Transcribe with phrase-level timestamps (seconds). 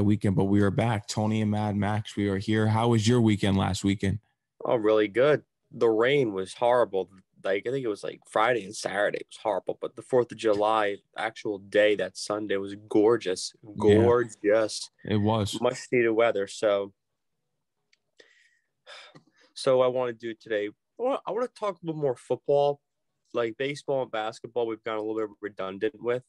[0.00, 1.06] weekend, but we are back.
[1.06, 2.66] Tony and Mad Max, we are here.
[2.68, 4.20] How was your weekend last weekend?
[4.64, 5.42] Oh, really good.
[5.70, 7.10] The rain was horrible.
[7.44, 10.32] Like I think it was like Friday and Saturday it was horrible, but the Fourth
[10.32, 14.36] of July actual day, that Sunday, was gorgeous, gorgeous.
[14.42, 16.46] Yeah, it was much needed weather.
[16.46, 16.92] So,
[19.54, 20.68] so I want to do today.
[20.98, 22.80] I want, I want to talk a little more football,
[23.34, 24.66] like baseball and basketball.
[24.66, 26.22] We've gone a little bit redundant with.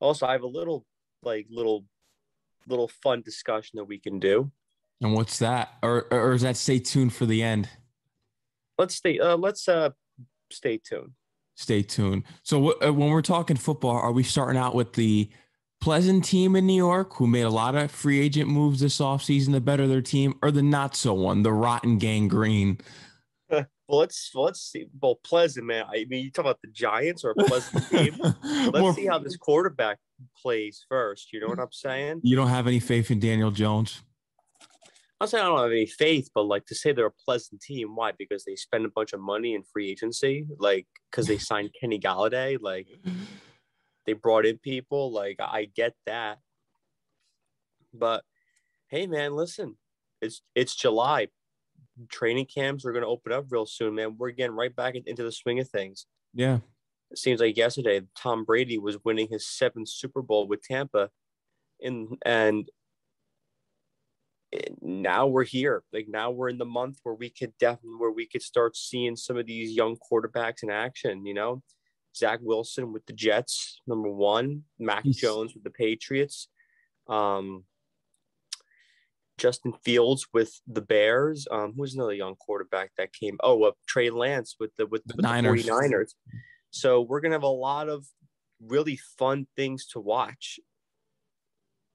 [0.00, 0.84] Also, I have a little
[1.22, 1.84] like little
[2.68, 4.50] little fun discussion that we can do.
[5.00, 5.74] And what's that?
[5.82, 7.68] Or or is that stay tuned for the end?
[8.78, 9.18] Let's stay.
[9.18, 9.90] Uh, let's uh,
[10.50, 11.12] stay tuned.
[11.54, 12.24] Stay tuned.
[12.42, 15.30] So uh, when we're talking football, are we starting out with the
[15.80, 19.52] Pleasant team in New York who made a lot of free agent moves this offseason
[19.52, 22.78] to better their team, or the not so one, the rotten gangrene?
[23.88, 24.86] Well, let's let's see.
[25.00, 25.84] Well, Pleasant, man.
[25.88, 28.16] I mean, you talk about the Giants or a Pleasant team.
[28.20, 29.98] let's More, see how this quarterback
[30.36, 31.32] plays first.
[31.32, 32.20] You know what I'm saying?
[32.22, 34.02] You don't have any faith in Daniel Jones?
[35.20, 37.94] I'm saying I don't have any faith, but like to say they're a pleasant team.
[37.96, 38.12] Why?
[38.18, 41.98] Because they spend a bunch of money in free agency, like because they signed Kenny
[41.98, 42.58] Golladay.
[42.60, 42.88] like
[44.04, 45.12] they brought in people.
[45.12, 46.38] Like I get that,
[47.94, 48.24] but
[48.88, 49.76] hey, man, listen,
[50.20, 51.28] it's it's July.
[52.08, 54.16] Training camps are going to open up real soon, man.
[54.18, 56.06] We're getting right back into the swing of things.
[56.34, 56.58] Yeah,
[57.10, 61.10] it seems like yesterday Tom Brady was winning his seventh Super Bowl with Tampa,
[61.80, 62.68] and and
[64.80, 65.82] now we're here.
[65.92, 69.16] Like now we're in the month where we could definitely where we could start seeing
[69.16, 71.26] some of these young quarterbacks in action.
[71.26, 71.62] You know,
[72.16, 74.64] Zach Wilson with the Jets, number one.
[74.78, 75.04] Mac.
[75.04, 76.48] Jones with the Patriots.
[77.08, 77.64] Um,
[79.38, 81.46] Justin Fields with the Bears.
[81.50, 83.36] Um, who's another young quarterback that came?
[83.42, 85.64] Oh, uh, Trey Lance with the with, the, with Niners.
[85.64, 86.14] the 49ers.
[86.70, 88.06] So we're gonna have a lot of
[88.60, 90.58] really fun things to watch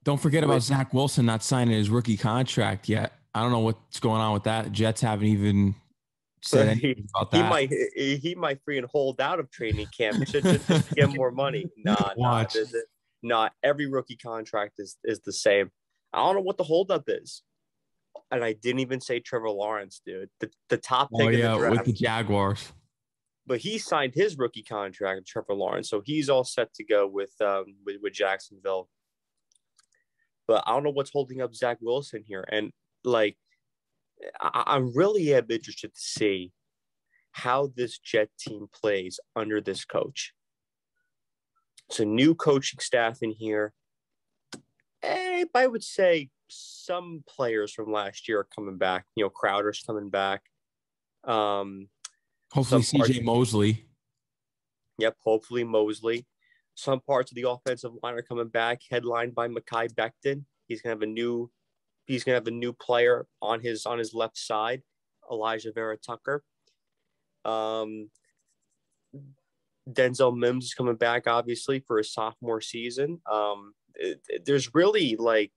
[0.04, 3.12] don't forget about Zach Wilson not signing his rookie contract yet.
[3.34, 4.72] I don't know what's going on with that.
[4.72, 5.74] Jets haven't even
[6.42, 7.36] said anything about that.
[7.36, 11.66] He might he might free and hold out of training camp to get more money.
[11.84, 12.56] Nah, Watch.
[12.56, 12.80] nah,
[13.22, 15.70] not every rookie contract is is the same.
[16.12, 17.42] I don't know what the holdup is.
[18.30, 20.30] And I didn't even say Trevor Lawrence, dude.
[20.40, 22.72] The the top pick oh, yeah, the with the Jaguars.
[23.46, 27.32] But he signed his rookie contract, Trevor Lawrence, so he's all set to go with
[27.40, 28.88] um with, with Jacksonville
[30.52, 32.46] but I don't know what's holding up Zach Wilson here.
[32.50, 32.72] And
[33.04, 33.36] like,
[34.40, 36.52] I, I'm really am interested to see
[37.32, 40.32] how this Jet team plays under this coach.
[41.88, 43.72] It's a new coaching staff in here.
[45.02, 49.06] And I would say some players from last year are coming back.
[49.16, 50.42] You know, Crowder's coming back.
[51.24, 51.88] Um,
[52.52, 53.86] hopefully, CJ Mosley.
[54.98, 56.26] Yep, hopefully Mosley.
[56.74, 60.44] Some parts of the offensive line are coming back, headlined by Mekhi Becton.
[60.68, 61.50] He's gonna have a new
[62.06, 64.82] he's gonna have a new player on his on his left side,
[65.30, 66.42] Alijah Vera-Tucker.
[67.44, 68.10] Um,
[69.90, 73.20] Denzel Mims is coming back, obviously, for his sophomore season.
[73.30, 73.74] Um,
[74.44, 75.52] there's really like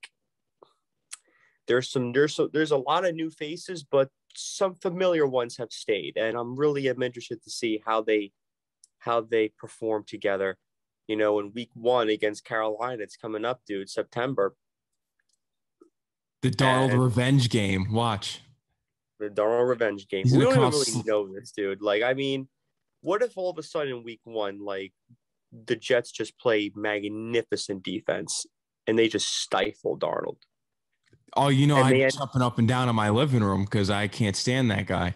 [1.66, 5.72] there's some there's so there's a lot of new faces, but some familiar ones have
[5.72, 8.32] stayed, and I'm really am interested to see how they
[8.98, 10.56] how they perform together
[11.06, 13.02] you know, in week one against Carolina.
[13.02, 14.54] It's coming up, dude, September.
[16.42, 17.92] The Darnold and revenge game.
[17.92, 18.40] Watch.
[19.18, 20.24] The Darnold revenge game.
[20.30, 21.80] we don't even really know this, dude.
[21.80, 22.48] Like, I mean,
[23.00, 24.92] what if all of a sudden in week one, like
[25.66, 28.46] the Jets just play magnificent defense
[28.86, 30.38] and they just stifle Darnold?
[31.36, 34.36] Oh, you know, I'm jumping up and down in my living room because I can't
[34.36, 35.14] stand that guy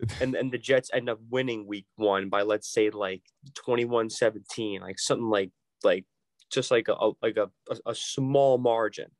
[0.20, 3.22] and and the Jets end up winning week one by let's say like
[3.66, 5.50] 21-17, like something like
[5.84, 6.04] like
[6.50, 9.10] just like a like a, a, a small margin.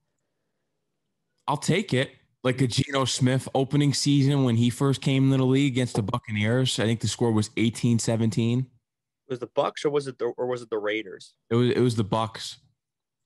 [1.48, 2.10] I'll take it.
[2.43, 6.03] Like a Geno Smith opening season when he first came into the league against the
[6.03, 6.78] Buccaneers.
[6.78, 8.66] I think the score was 18-17.
[9.28, 11.34] Was the Bucks or was it the or was it the Raiders?
[11.50, 12.59] It was it was the Bucks.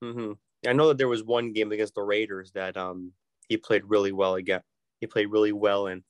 [0.03, 0.33] Mm-hmm.
[0.67, 3.11] I know that there was one game against the Raiders that um
[3.47, 4.61] he played really well again.
[4.99, 6.03] He played really well and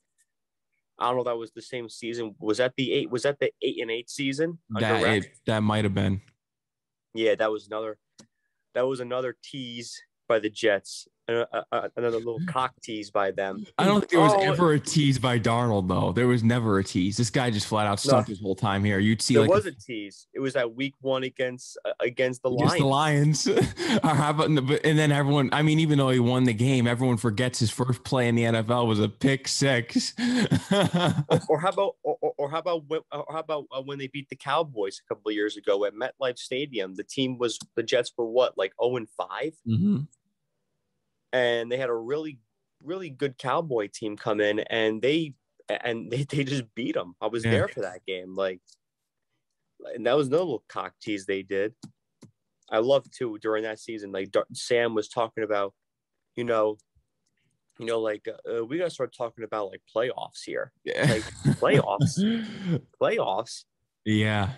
[1.02, 1.24] I don't know.
[1.24, 2.36] That was the same season.
[2.40, 3.10] Was that the eight?
[3.10, 4.60] Was that the eight and eight season?
[4.70, 6.22] That it, that might have been.
[7.16, 7.98] Yeah, that was another.
[8.76, 10.00] That was another tease
[10.30, 11.08] by the Jets.
[11.30, 13.66] Uh, uh, another little cock tease by them.
[13.78, 16.12] I don't think there was oh, ever a tease by Darnold though.
[16.12, 17.16] There was never a tease.
[17.16, 19.00] This guy just flat out stunk no, his whole time here.
[19.00, 20.28] You'd see there like was a, tease.
[20.34, 23.44] It was that week one against uh, against the against Lions.
[23.44, 24.02] the Lions.
[24.04, 25.50] How about and then everyone?
[25.54, 28.44] I mean, even though he won the game, everyone forgets his first play in the
[28.44, 30.14] NFL was a pick six.
[31.48, 34.36] or, how about or, or how about or how about uh, when they beat the
[34.36, 36.96] Cowboys a couple of years ago at MetLife Stadium?
[36.96, 39.98] The team was the Jets were what like zero and 5 mm-hmm
[41.34, 42.40] and they had a really
[42.84, 45.34] really good Cowboy team come in, and they
[45.70, 47.16] and they, they just beat them.
[47.22, 47.52] I was Yeah.
[47.52, 48.60] there for that game, like,
[49.94, 51.74] and that was no little cock tease they did.
[52.70, 54.12] I love too during that season.
[54.12, 55.74] Like Sam was talking about,
[56.36, 56.78] you know,
[57.80, 60.72] you know, like uh, we gotta start talking about like playoffs here.
[60.86, 61.02] Yeah.
[61.10, 61.24] Like,
[61.58, 62.18] playoffs?
[63.02, 63.66] Playoffs,
[64.06, 64.50] yeah.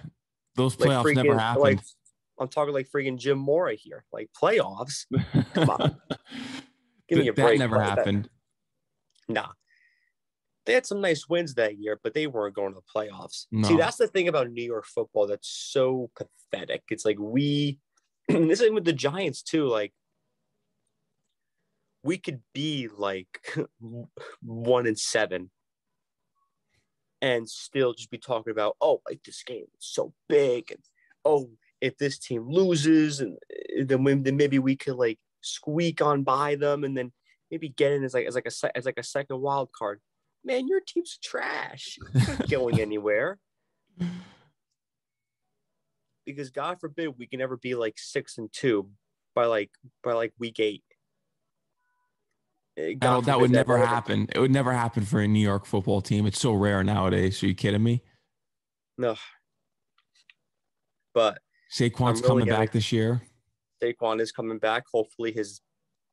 [0.55, 1.63] Those like playoffs freaking, never happened.
[1.63, 1.79] like
[2.39, 4.05] I'm talking like freaking Jim Mora here.
[4.11, 5.05] Like playoffs,
[5.53, 5.95] come on.
[7.15, 7.57] Give me a That- break.
[7.59, 8.29] That never Like, that- happened.
[9.27, 9.51] Nah.
[10.65, 13.47] They had some nice wins that year, but they weren't going to the playoffs.
[13.51, 13.67] No.
[13.67, 16.83] See, that's the thing about New York football that's so pathetic.
[16.89, 17.79] It's like we,
[18.29, 19.67] this is with the Giants too.
[19.67, 19.93] Like,
[22.03, 23.27] we could be like
[24.41, 25.51] one and seven
[27.21, 30.71] and still just be talking about, oh, like this game is so big.
[30.71, 30.79] And
[31.25, 31.49] oh,
[31.81, 33.37] if this team loses, and
[33.79, 37.11] uh, then, we, then maybe we could like squeak on by them and then
[37.51, 39.99] maybe get in as like as like a as like a second wild card.
[40.43, 41.97] Man, your team's trash.
[42.13, 43.39] You're not going anywhere.
[46.25, 48.89] Because God forbid we can ever be like six and two
[49.35, 49.71] by like
[50.03, 50.83] by like week eight.
[52.77, 54.27] Eh, God That, would never ever- happen.
[54.33, 56.25] It would never happen for a New York football team.
[56.25, 57.43] It's so rare nowadays.
[57.43, 58.01] Are you kidding me?
[58.97, 59.15] No.
[61.13, 61.39] But
[61.71, 63.21] Saquon's really coming gonna- back this year.
[63.83, 64.83] Saquon is coming back.
[64.91, 65.61] Hopefully his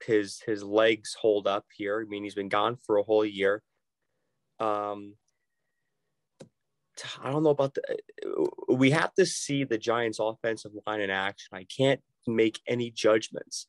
[0.05, 2.01] his his legs hold up here.
[2.01, 3.63] I mean, he's been gone for a whole year.
[4.59, 5.15] Um
[7.23, 7.83] I don't know about the
[8.69, 11.49] we have to see the Giants offensive line in action.
[11.53, 13.67] I can't make any judgments.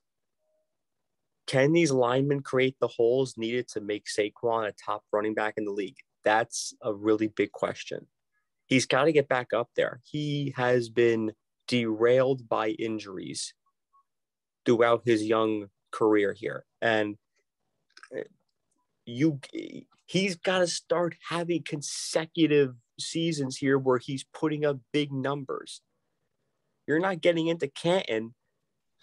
[1.47, 5.65] Can these linemen create the holes needed to make Saquon a top running back in
[5.65, 5.97] the league?
[6.23, 8.07] That's a really big question.
[8.67, 10.01] He's got to get back up there.
[10.03, 11.33] He has been
[11.67, 13.53] derailed by injuries
[14.65, 16.65] throughout his young career here.
[16.81, 17.17] And
[19.05, 19.39] you
[20.05, 25.81] he's got to start having consecutive seasons here where he's putting up big numbers.
[26.87, 28.33] You're not getting into canton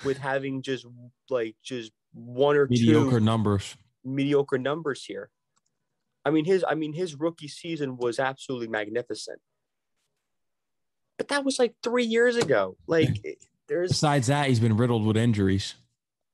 [0.05, 0.87] with having just
[1.31, 3.77] like just one or Mediocre two numbers.
[4.05, 5.31] mediocre numbers here.
[6.25, 9.41] I mean his i mean his rookie season was absolutely magnificent.
[11.17, 12.77] But that was like three years ago.
[12.87, 13.21] Like
[13.69, 15.75] there's Besides that, he's been riddled with injuries.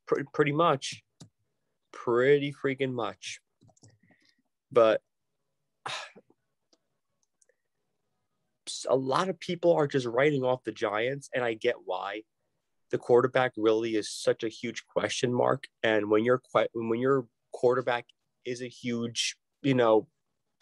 [0.07, 1.03] pretty, pretty much
[1.93, 3.41] pretty freaking much
[4.73, 5.01] but
[8.89, 12.23] a lot of people are just writing off the giants and i get why
[12.91, 16.43] the quarterback really is such a huge question mark and when your
[16.75, 18.07] when your quarterback
[18.45, 20.07] is a huge you know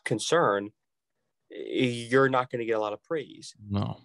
[0.05, 0.71] concern
[1.53, 3.99] eh, you're not going to get a lot of praise No.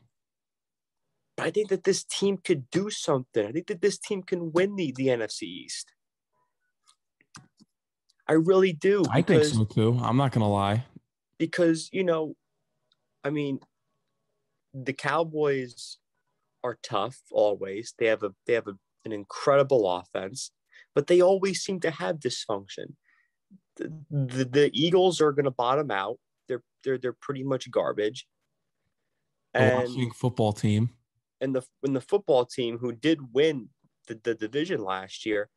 [1.37, 3.45] But I think that this team could do something.
[3.45, 5.93] I think that this team can win the, the NFC East.
[8.27, 9.03] I really do.
[9.09, 9.97] I think so too.
[10.01, 10.83] I'm not gonna lie.
[11.37, 12.35] Because, you know,
[13.23, 13.59] I mean,
[14.73, 15.97] the Cowboys
[16.63, 17.93] are tough always.
[17.99, 18.73] They have a they have a,
[19.05, 20.51] an incredible offense,
[20.95, 22.95] but they always seem to have dysfunction.
[23.75, 26.17] The, the, the Eagles are gonna bottom out.
[26.47, 28.27] They're they're they're pretty much garbage.
[29.53, 30.89] And Washington football team.
[31.41, 33.69] And the when the football team who did win
[34.07, 35.49] the, the division last year,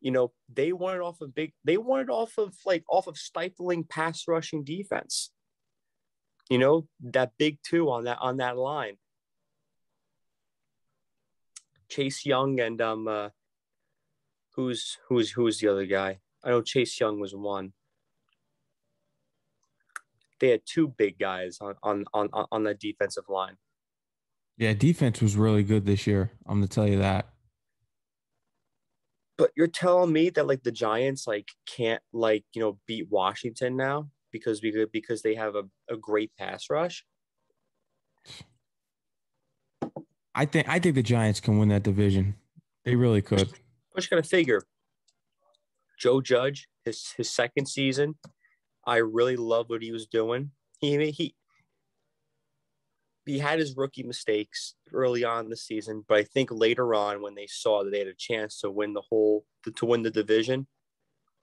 [0.00, 3.84] you know, they it off of big they it off of like off of stifling
[3.84, 5.30] pass rushing defense.
[6.50, 8.96] You know, that big two on that on that line.
[11.88, 13.30] Chase Young and um uh
[14.52, 16.18] who's who's who's the other guy?
[16.44, 17.72] I know Chase Young was one.
[20.38, 23.56] They had two big guys on on on on that defensive line.
[24.58, 26.30] Yeah, defense was really good this year.
[26.46, 27.28] I'm gonna tell you that.
[29.36, 33.76] But you're telling me that like the Giants like can't like you know beat Washington
[33.76, 37.04] now because because because they have a, a great pass rush.
[40.34, 42.36] I think I think the Giants can win that division.
[42.84, 43.42] They really could.
[43.42, 44.62] I'm just gonna figure.
[45.98, 48.16] Joe Judge, his his second season,
[48.86, 50.52] I really love what he was doing.
[50.80, 51.34] He he
[53.26, 57.34] he had his rookie mistakes early on the season, but I think later on when
[57.34, 60.68] they saw that they had a chance to win the whole to win the division,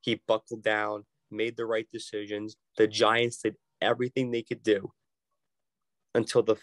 [0.02, 2.56] he buckled down, made the right decisions.
[2.78, 4.92] The Giants did everything they could do
[6.16, 6.56] until the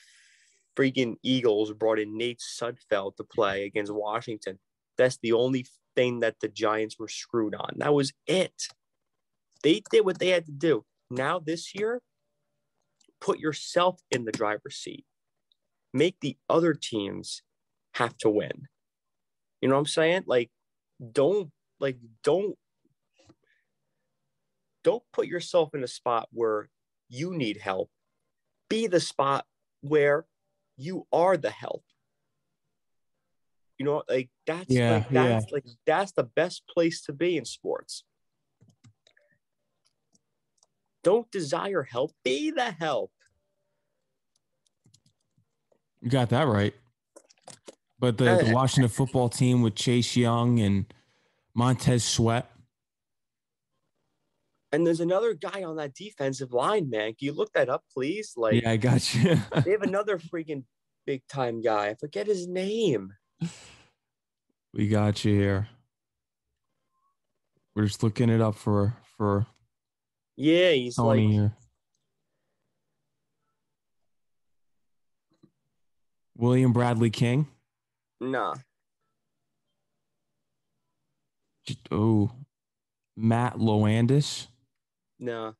[0.76, 4.58] freaking Eagles brought in Nate Sudfeld to play against Washington.
[4.96, 7.74] That's the only thing that the Giants were screwed on.
[7.76, 8.68] That was it.
[9.62, 10.84] They did what they had to do.
[11.10, 12.00] Now this year,
[13.20, 15.04] put yourself in the driver's seat.
[15.92, 17.42] Make the other teams
[17.94, 18.68] have to win.
[19.61, 20.25] You know what I'm saying?
[20.26, 20.50] Like,
[21.12, 22.56] don't like don't
[24.85, 26.68] don't put yourself in a spot where
[27.09, 27.90] you need help.
[28.68, 29.44] Be the spot
[29.80, 30.26] where
[30.76, 31.82] you are the help.
[33.78, 35.52] You know, like that's Yeah, like that's yeah.
[35.52, 38.04] like that's the best place to be in sports.
[41.02, 43.11] Don't desire help, be the help.
[46.00, 46.75] You got that right.
[47.99, 50.87] But the, the Washington football team with Chase Young and
[51.54, 52.50] Montez Sweat.
[54.73, 57.09] And there's another guy on that defensive line, man.
[57.09, 58.35] Can you look that up, please?
[58.37, 59.37] Like yeah, I got you.
[59.64, 60.64] they have another freaking
[61.07, 61.88] big time guy.
[61.88, 63.12] I forget his name.
[64.73, 65.69] we got you here.
[67.75, 69.47] We're just looking it up for for
[70.37, 71.52] Yeah, he's Tony like here.
[76.40, 77.47] William Bradley King.
[78.20, 78.54] nah.
[81.92, 82.32] Oh,
[83.16, 84.49] Matt Loandis.
[85.20, 85.54] No.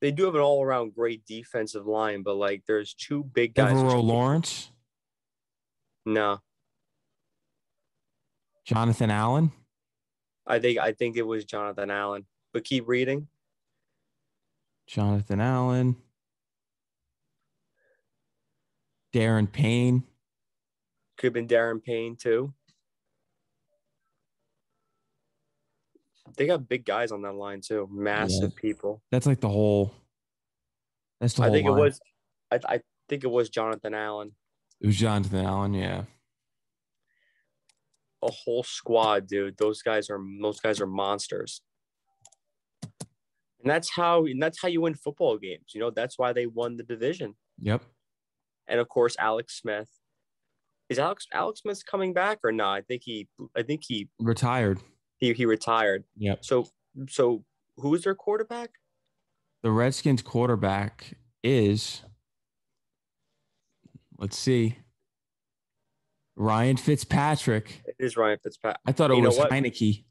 [0.00, 3.74] They do have an all around great defensive line, but like there's two big guys.
[3.74, 4.72] Devereaux Lawrence.
[6.04, 6.40] No.
[8.64, 9.52] Jonathan Allen.
[10.46, 12.26] I think I think it was Jonathan Allen.
[12.52, 13.28] But keep reading.
[14.86, 15.96] Jonathan Allen.
[19.14, 20.02] Darren Payne.
[21.16, 22.52] Could have been Darren Payne too.
[26.36, 27.88] They got big guys on that line too.
[27.92, 29.02] Massive people.
[29.12, 29.94] That's like the whole.
[31.20, 31.50] That's the whole.
[31.50, 32.00] I think it was
[32.50, 34.32] I, I think it was Jonathan Allen.
[34.80, 35.74] It was Jonathan Allen.
[35.74, 36.02] Yeah.
[38.22, 39.56] A whole squad, dude.
[39.58, 41.60] Those guys are those guys are monsters.
[42.82, 45.70] And that's how and that's how you win football games.
[45.72, 47.34] You know, that's why they won the division.
[47.60, 47.82] Yep.
[48.68, 49.88] And of course Alex Smith.
[50.88, 52.74] Is Alex Alex Smith coming back or not?
[52.74, 54.80] I think he I think he Retired.
[55.18, 56.04] he, he retired.
[56.18, 56.44] Yep.
[56.44, 56.68] So
[57.08, 57.44] so
[57.76, 58.70] who is their quarterback?
[59.62, 62.02] The Redskins quarterback is.
[64.18, 64.78] Let's see.
[66.36, 67.82] Ryan Fitzpatrick.
[67.86, 68.80] It is Ryan Fitzpatrick.
[68.86, 69.38] I thought it You was?
[69.38, 70.04] Heinicke.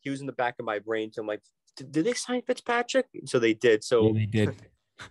[0.00, 1.12] He was in the back of my brain.
[1.12, 1.42] So I'm like,
[1.76, 3.06] did, did they sign Fitzpatrick?
[3.26, 3.84] So they did.
[3.84, 4.56] So Yeah, they did.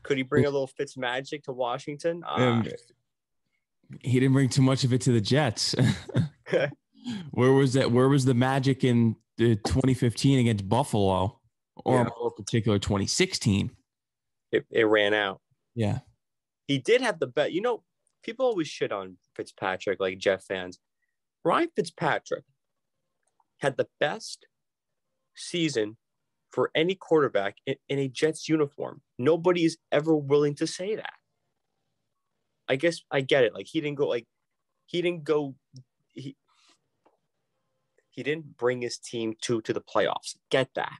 [0.01, 2.23] Could he bring a little Fitz magic to Washington?
[2.29, 2.65] Um,
[4.01, 5.75] he didn't bring too much of it to the Jets.
[7.31, 7.91] where was that?
[7.91, 11.39] Where was the magic in the 2015 against Buffalo,
[11.85, 12.09] or Yeah.
[12.19, 13.69] more particular 2016?
[14.51, 15.41] it, it ran out.
[15.75, 15.99] Yeah,
[16.67, 17.51] He did have the bet.
[17.51, 17.83] You know,
[18.23, 20.79] people always shit on Fitzpatrick, like Jets fans.
[21.43, 22.43] Ryan Fitzpatrick
[23.59, 24.45] had the best
[25.35, 25.97] season
[26.53, 29.01] for any quarterback in, in a Jets uniform.
[29.17, 31.13] Nobody is ever willing to say that.
[32.69, 33.53] I guess I get it.
[33.53, 34.27] Like he didn't go like
[34.85, 35.55] he didn't go
[36.13, 36.37] he
[38.09, 40.37] he didn't bring his team to to the playoffs.
[40.51, 40.99] Get that.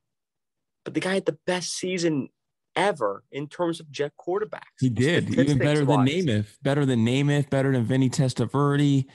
[0.84, 2.30] But the guy had the best season
[2.76, 4.80] ever in terms of Jet quarterbacks.
[4.80, 5.30] he did.
[5.38, 6.58] Even better than Namath.
[6.64, 7.50] Better than Namath.
[7.50, 9.06] Better than Vinny Testaverde.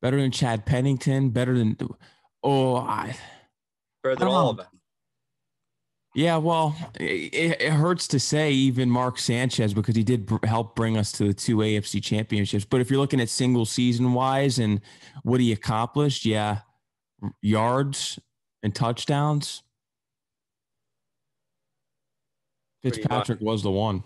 [0.00, 1.30] Better than Chad Pennington.
[1.30, 1.76] Better than.
[2.42, 3.16] Oh, I,
[4.02, 4.79] Better than all of them.
[6.14, 6.36] Yeah.
[6.36, 10.96] Well, it, it hurts to say even Mark Sanchez because he did br- help bring
[10.96, 12.64] us to the two AFC championships.
[12.64, 14.80] But if you're looking at single season wise and
[15.22, 16.60] what he accomplished, yeah,
[17.42, 18.18] yards
[18.62, 19.62] and touchdowns.
[22.82, 24.04] Fitzpatrick was the one.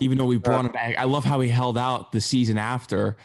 [0.00, 3.16] Even though we brought him back, I love how he held out the season after,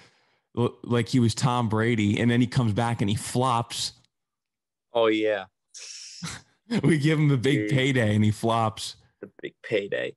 [0.83, 3.93] like he was Tom Brady, and then he comes back and he flops.
[4.93, 5.45] Oh yeah.
[6.83, 7.69] We give him the big Dude.
[7.71, 8.95] payday and he flops.
[9.21, 10.15] the big payday.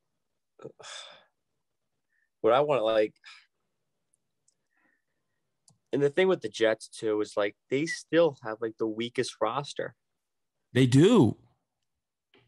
[2.40, 3.14] What I want to like,
[5.92, 9.37] and the thing with the Jets too is like they still have like the weakest
[9.40, 9.95] roster.
[10.73, 11.37] They do.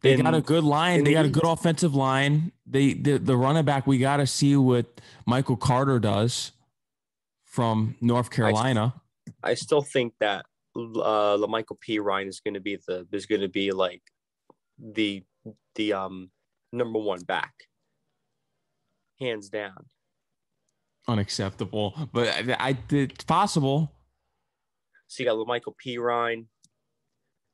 [0.01, 1.01] They In- got a good line.
[1.01, 2.53] in They got a good offensive line.
[2.67, 3.87] They the, the running back.
[3.87, 6.53] We got to see what Michael Carter does
[7.45, 8.95] from North Carolina.
[9.43, 11.99] I still think that uh, Michael P.
[11.99, 14.03] Ryan is going to be the is going to be like
[14.79, 15.23] the
[15.75, 16.31] the um
[16.73, 17.53] number one back,
[19.21, 19.87] hands down.
[21.09, 23.93] Unacceptable, but I, I it's possible.
[25.09, 25.99] So you got Michael P.
[25.99, 26.39] Ryan.
[26.41, 26.47] You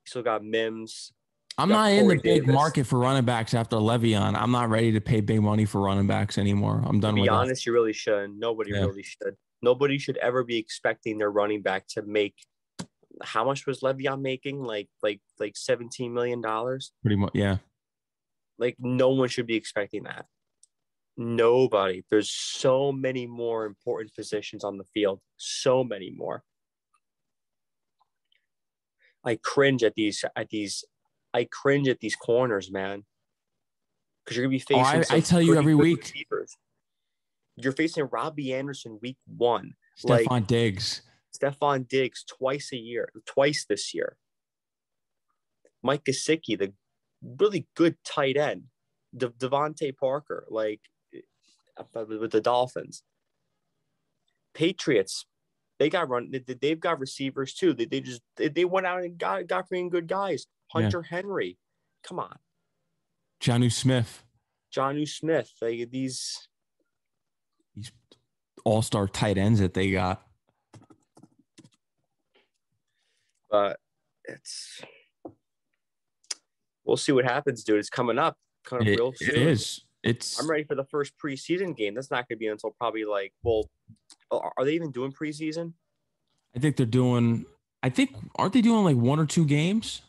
[0.06, 1.12] still got Mims.
[1.56, 2.54] I'm not in the Corey big Davis.
[2.54, 4.36] market for running backs after Le'Veon.
[4.36, 6.80] I'm not ready to pay big money for running backs anymore.
[6.86, 7.34] I'm To done be with that.
[7.34, 8.38] honest, you really shouldn't.
[8.38, 8.80] Nobody Yeah.
[8.84, 9.34] really should.
[9.60, 12.34] Nobody should ever be expecting their running back to make.
[13.22, 14.62] How much was Le'Veon making?
[14.62, 16.92] Like like like seventeen million dollars.
[17.02, 17.58] Pretty much, yeah.
[18.58, 20.26] Like no one should be expecting that.
[21.16, 22.04] Nobody.
[22.10, 25.20] There's so many more important positions on the field.
[25.36, 26.42] So many more.
[29.24, 30.84] I cringe at these at these
[31.34, 33.04] I cringe at these corners, man.
[34.24, 35.14] Because you're gonna be Oh, facing.
[35.14, 36.56] I, I some tell you every week, receivers.
[37.56, 41.02] You're facing Robbie Anderson week one, like Diggs.
[41.42, 44.16] Stefon Diggs twice a year, twice this year.
[45.82, 46.72] Mike Gesicki, the
[47.22, 48.64] really good tight end.
[49.16, 50.80] De- DeVante Parker, like
[51.94, 53.02] with the Dolphins.
[54.54, 55.24] Patriots,
[55.78, 56.30] they got run.
[56.30, 57.72] they- They've got receivers too.
[57.72, 60.46] They, they just they, they went out and got got freaking good guys.
[60.74, 60.82] Yeah.
[60.82, 61.56] Hunter Henry,
[62.04, 62.36] come on,
[63.40, 64.24] Jonnu Smith.
[64.76, 65.50] Jonnu Smith.
[65.62, 66.48] Like these,
[67.74, 67.92] These
[68.64, 70.22] all star tight ends that they got.
[73.50, 73.78] But
[74.24, 74.80] it's
[76.84, 77.78] we'll see what happens, dude.
[77.78, 79.48] It's coming up, coming up It, real soon.
[79.48, 79.80] is.
[80.04, 81.94] It's I'm ready for the first preseason game.
[81.94, 83.68] That's not going to be until probably like, well,
[84.30, 85.72] are are they even doing preseason?
[86.56, 87.44] I think they're doing.
[87.82, 90.02] I think aren't they doing like one or two games?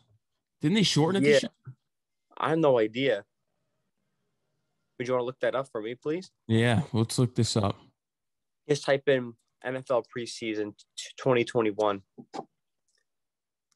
[0.62, 1.44] Didn't they shorten it?
[1.44, 1.50] Yeah.
[2.38, 3.24] I have no idea.
[4.98, 6.30] Would you want to look that up for me, please?
[6.48, 6.82] Yeah.
[6.94, 7.78] Let's look this up.
[8.68, 9.34] Just type in
[9.66, 10.74] NFL preseason
[11.18, 12.02] 2021.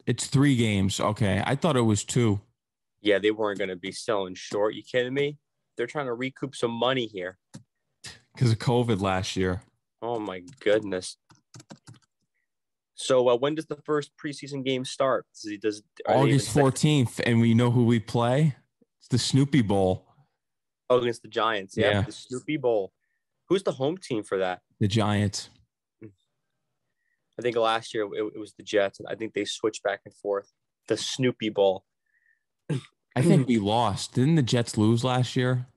[0.06, 1.00] It's three games.
[1.00, 2.42] Okay, I thought it was two.
[3.02, 4.74] Yeah, they weren't going to be selling short.
[4.76, 5.38] You kidding me?
[5.78, 7.38] They're trying to recoup some money here.
[8.34, 9.62] because of COVID last year.
[10.02, 11.18] Oh my goodness.
[12.96, 15.26] So uh, when does the first preseason game start?
[15.34, 18.56] Does, he- does are they even August 14th, and we know who we play.
[19.00, 20.06] It's the Snoopy Bowl,
[20.90, 21.76] Oh, against the Giants.
[21.76, 22.02] Yeah, Yeah.
[22.02, 22.94] the Snoopy Bowl.
[23.50, 24.62] Who's the home team for that?
[24.80, 25.50] the Giants.
[27.40, 29.00] I think last year it, it was the Jets.
[29.08, 30.52] I think they switched back and forth.
[30.88, 31.86] The Snoopy Bowl.
[33.16, 34.14] I think we lost.
[34.14, 35.68] Didn't the Jets lose last year?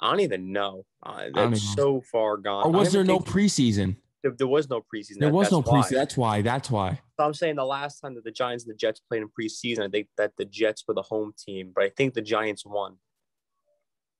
[0.00, 0.84] I don't even know.
[1.02, 2.66] Uh, that's so far gone.
[2.66, 3.96] Or was there no preseason?
[4.22, 5.18] There, there was no preseason.
[5.18, 5.90] There That- was no preseason.
[5.90, 6.42] That's why.
[6.42, 7.00] That's why.
[7.18, 9.80] So I'm saying the last time that the Giants and the Jets played in preseason,
[9.86, 12.96] I think that the Jets were the home team, but I think the Giants won.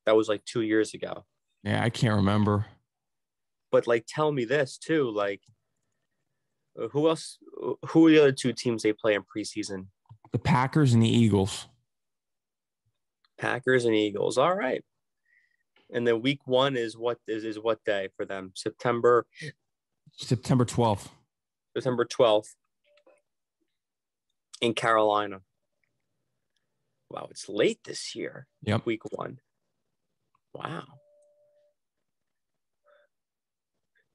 [0.06, 1.24] That was like two years ago.
[1.62, 2.66] Yeah, I can't remember.
[3.72, 5.10] But like, tell me this too.
[5.10, 5.40] Like,
[6.92, 7.38] who else?
[7.88, 9.86] Who are the other two teams they play in preseason?
[10.32, 11.68] The Packers and the Eagles.
[13.38, 14.38] Packers and Eagles.
[14.38, 14.84] All right.
[15.92, 18.52] And then week one is what is is what day for them?
[18.54, 19.26] September
[20.12, 21.08] September 12th.
[21.76, 22.54] September twelfth
[24.60, 25.40] in Carolina.
[27.10, 28.46] Wow, it's late this year.
[28.62, 28.86] Yep.
[28.86, 29.38] Week one.
[30.54, 30.84] Wow.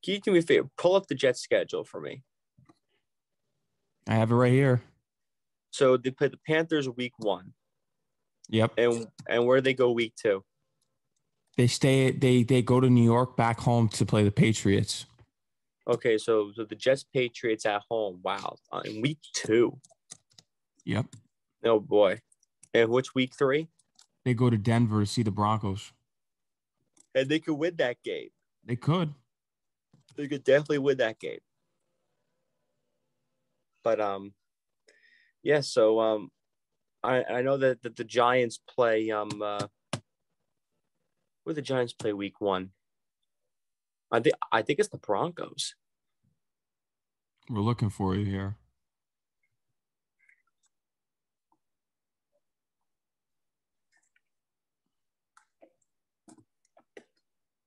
[0.03, 0.69] Can you do me a favor?
[0.77, 2.23] Pull up the Jets schedule for me.
[4.09, 4.81] I have it right here.
[5.71, 7.53] So they play the Panthers week one,
[8.49, 8.73] Yep.
[8.79, 10.43] and and where do they go week two?
[11.57, 12.09] They stay.
[12.09, 15.05] They they go to New York, back home to play the Patriots.
[15.87, 18.19] Okay, so so the Jets Patriots at home.
[18.23, 19.77] Wow, uh, in week two.
[20.85, 21.05] Yep.
[21.65, 22.19] Oh boy,
[22.73, 23.67] and which week three?
[24.25, 25.91] They go to Denver to see the Broncos.
[27.13, 28.29] And they could win that game.
[28.65, 29.13] They could.
[30.15, 31.39] They could definitely win that game.
[33.89, 34.33] But um,
[35.41, 35.61] yeah.
[35.61, 36.29] So um,
[37.03, 39.65] I I know that, that the Giants play um uh,
[41.43, 42.69] where the Giants play week one.
[44.11, 45.73] I think I think it's the Broncos.
[47.49, 48.57] We're looking for you here.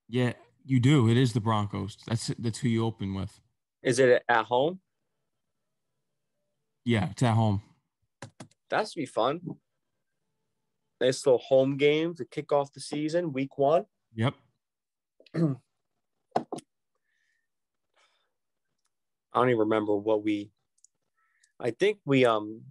[0.09, 1.09] Yeah, you do.
[1.09, 1.97] It is the Broncos.
[2.07, 3.41] That's that's who you open with.
[3.83, 4.79] Is it at home?
[6.85, 7.63] Yeah, it's at home.
[8.71, 9.41] That's to be fun.
[11.01, 13.87] Nice little home game to kick off the season, week one.
[14.15, 14.35] Yep.
[15.35, 15.41] I
[19.35, 20.51] don't even remember what we.
[21.59, 22.63] I think we um.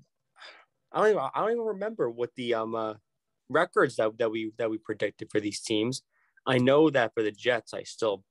[0.92, 1.22] I don't even.
[1.34, 2.94] I don't even remember what the um uh,
[3.50, 6.04] records that, that we that we predicted for these teams.
[6.46, 8.24] I know that for the Jets, I still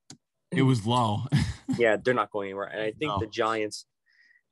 [0.50, 1.22] It was low.
[1.78, 3.18] yeah they're not going anywhere, and I think No.
[3.20, 3.86] the Giants.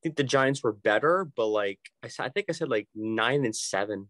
[0.09, 3.45] Think the Giants were better, but like I said, I think I said like nine
[3.45, 4.09] and seven,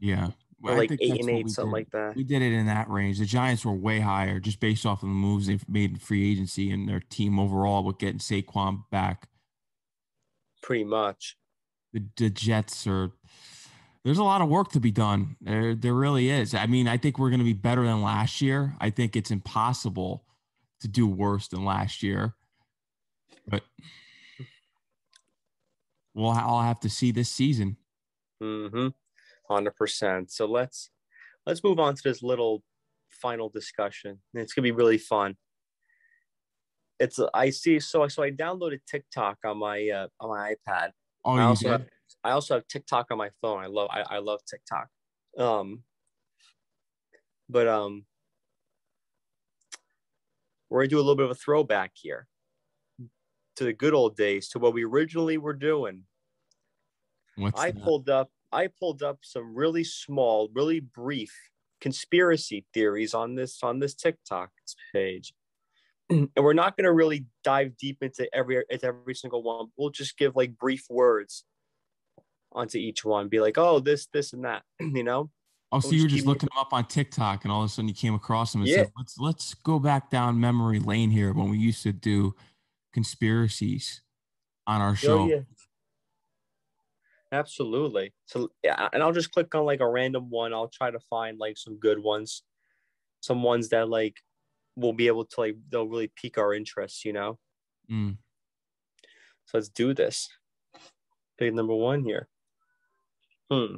[0.00, 0.30] yeah.
[0.64, 1.72] I like eight and eight, something did.
[1.72, 2.16] like that.
[2.16, 3.18] We did it in that range.
[3.18, 6.32] The Giants were way higher just based off of the moves they've made in free
[6.32, 9.28] agency and their team overall with getting Saquon back.
[10.62, 11.36] Pretty much.
[11.92, 13.10] The, the Jets are
[14.02, 15.36] there's a lot of work to be done.
[15.42, 16.54] There there really is.
[16.54, 18.76] I mean, I think we're going to be better than last year.
[18.80, 20.24] I think it's impossible
[20.80, 22.34] to do worse than last year.
[23.46, 23.62] But
[26.14, 27.76] we'll all have to see this season.
[28.42, 28.88] Mm-hmm.
[29.48, 30.30] Hundred percent.
[30.30, 30.90] So let's
[31.46, 32.62] let's move on to this little
[33.10, 34.20] final discussion.
[34.34, 35.36] It's gonna be really fun.
[36.98, 37.80] It's I see.
[37.80, 40.90] So so I downloaded TikTok on my uh, on my iPad.
[41.24, 41.72] Oh, I also did?
[41.72, 41.86] have,
[42.24, 43.62] I also have TikTok on my phone.
[43.62, 44.88] I love I, I love TikTok.
[45.38, 45.82] Um,
[47.48, 48.04] but um,
[50.70, 52.26] we're gonna do a little bit of a throwback here
[53.56, 56.04] to the good old days, to what we originally were doing.
[57.36, 57.82] What's I that?
[57.82, 61.32] pulled up I pulled up some really small, really brief
[61.80, 64.50] conspiracy theories on this on this TikTok
[64.92, 65.34] page.
[66.10, 69.68] And we're not going to really dive deep into every into every single one.
[69.78, 71.44] We'll just give like brief words
[72.52, 73.28] onto each one.
[73.28, 75.30] Be like, "Oh, this this and that," you know?
[75.70, 77.72] Oh, so We'll you were just looking them up on TikTok, and all of a
[77.72, 78.76] sudden you came across them and Yeah.
[78.78, 82.34] said, "Let's let's go back down memory lane here when we used to do
[82.92, 84.02] conspiracies
[84.66, 85.40] on our show." Oh, yeah.
[87.32, 88.12] Absolutely.
[88.26, 90.52] So yeah, and I'll just click on like a random one.
[90.52, 92.42] I'll try to find like some good ones,
[93.20, 94.16] some ones that like
[94.76, 97.38] will be able to like they'll really pique our interest, you know.
[97.90, 98.18] Mm.
[99.46, 100.28] So let's do this.
[101.38, 102.28] Big number one here.
[103.50, 103.76] Hmm.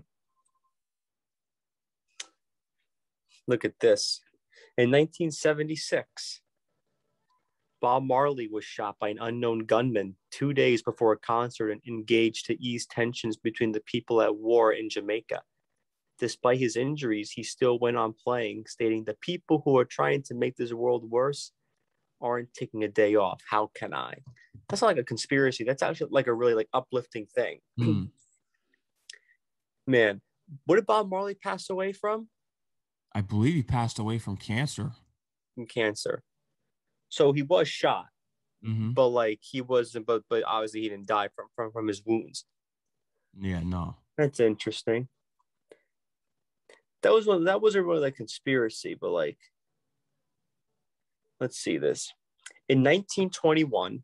[3.47, 4.21] Look at this.
[4.77, 6.41] In 1976,
[7.85, 12.47] Bob Marley was shot by an unknown gunman two days before a concert and engaged
[12.47, 15.43] to ease tensions between the people at war in Jamaica.
[16.19, 20.35] Despite his injuries, he still went on playing, stating, The people who are trying to
[20.35, 21.53] make this world worse
[22.23, 23.43] aren't taking a day off.
[23.47, 24.15] How can I?
[24.71, 25.65] That's not like a conspiracy.
[25.65, 27.59] That's actually like a really like uplifting thing.
[27.79, 28.09] Mm.
[29.87, 30.23] Man,
[30.65, 32.29] what did Bob Marley pass away from?
[33.13, 34.93] I believe he passed away from cancer.
[35.55, 36.23] From cancer.
[37.15, 38.07] So he was shot,
[38.61, 42.05] hmm but like he wasn't, but but obviously he didn't die from from, from his
[42.05, 42.45] wounds.
[43.39, 43.99] Yeah, no.
[44.19, 45.07] That's interesting.
[47.03, 47.45] That was one.
[47.45, 49.39] That wasn't really like conspiracy, but like,
[51.39, 52.13] let's see this.
[52.69, 54.03] In 1921,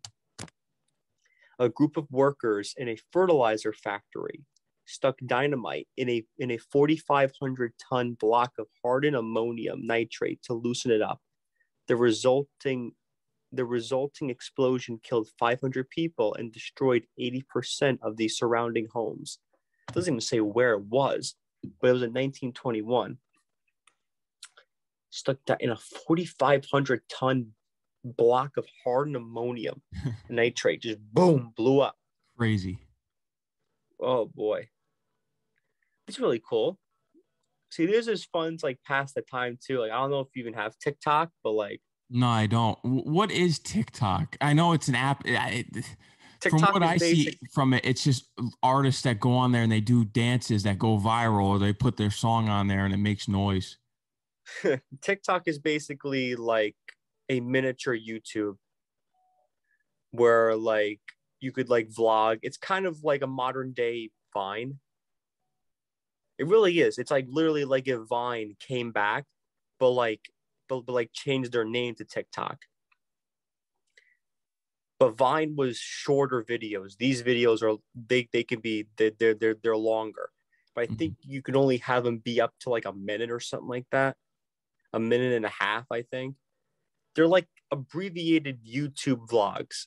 [1.59, 4.45] a group of workers in a fertilizer factory
[4.87, 10.93] stuck dynamite in a in a 4,500 ton block of hardened ammonium nitrate to loosen
[10.93, 11.19] it up.
[11.89, 12.93] The resulting
[13.53, 19.39] the resulting explosion killed 500 people and destroyed 80% of the surrounding homes
[19.91, 21.35] it doesn't even say where it was,
[21.81, 23.19] but it was in 1921.
[25.11, 27.49] Stuck that in a 4,500 ton
[28.05, 29.83] block of hardened ammonium
[30.29, 31.97] nitrate, just boom, blew up.
[32.39, 32.79] Crazy.
[34.01, 34.69] Oh boy,
[36.07, 36.79] it's really cool.
[37.73, 39.81] See, this is fun to like pass the time too.
[39.81, 42.79] Like I don't know if you even have TikTok, but like No, I don't.
[42.85, 44.37] What is TikTok?
[44.41, 45.23] I know it's an app.
[45.27, 45.97] Eh, I- it-
[46.49, 48.31] from what I see from it, it's just
[48.63, 51.99] artists that go on there and they do dances that go viral, or they put
[51.99, 53.77] their song on there and it makes noise.
[55.03, 56.77] TikTok is basically like
[57.29, 58.57] a miniature YouTube
[60.13, 61.01] where like
[61.41, 62.39] you could like vlog.
[62.43, 64.79] It's kind of like a modern day Vine.
[66.39, 66.97] It really is.
[66.99, 69.27] It's like literally like if Vine came back,
[69.79, 70.21] but like
[70.71, 72.61] but, but like changed their name to TikTok.
[74.99, 76.97] But Vine was shorter videos.
[76.99, 80.31] These videos are they they can be they're they're they're, they're longer.
[80.75, 80.97] But I Mhm.
[80.99, 83.87] think you can only have them be up to like a minute or something like
[83.91, 84.17] that
[84.95, 86.37] a minute and a half, I think.
[87.15, 89.87] They're like abbreviated YouTube vlogs.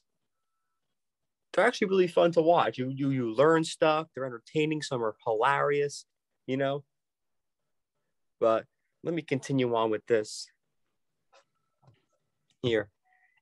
[1.53, 2.77] They're actually really fun to watch.
[2.77, 4.09] You you you learn stuff.
[4.13, 4.81] They're entertaining.
[4.81, 6.05] Some are hilarious,
[6.47, 6.83] you know.
[8.39, 8.67] But
[9.03, 10.47] let me continue on with this.
[12.63, 12.89] Here,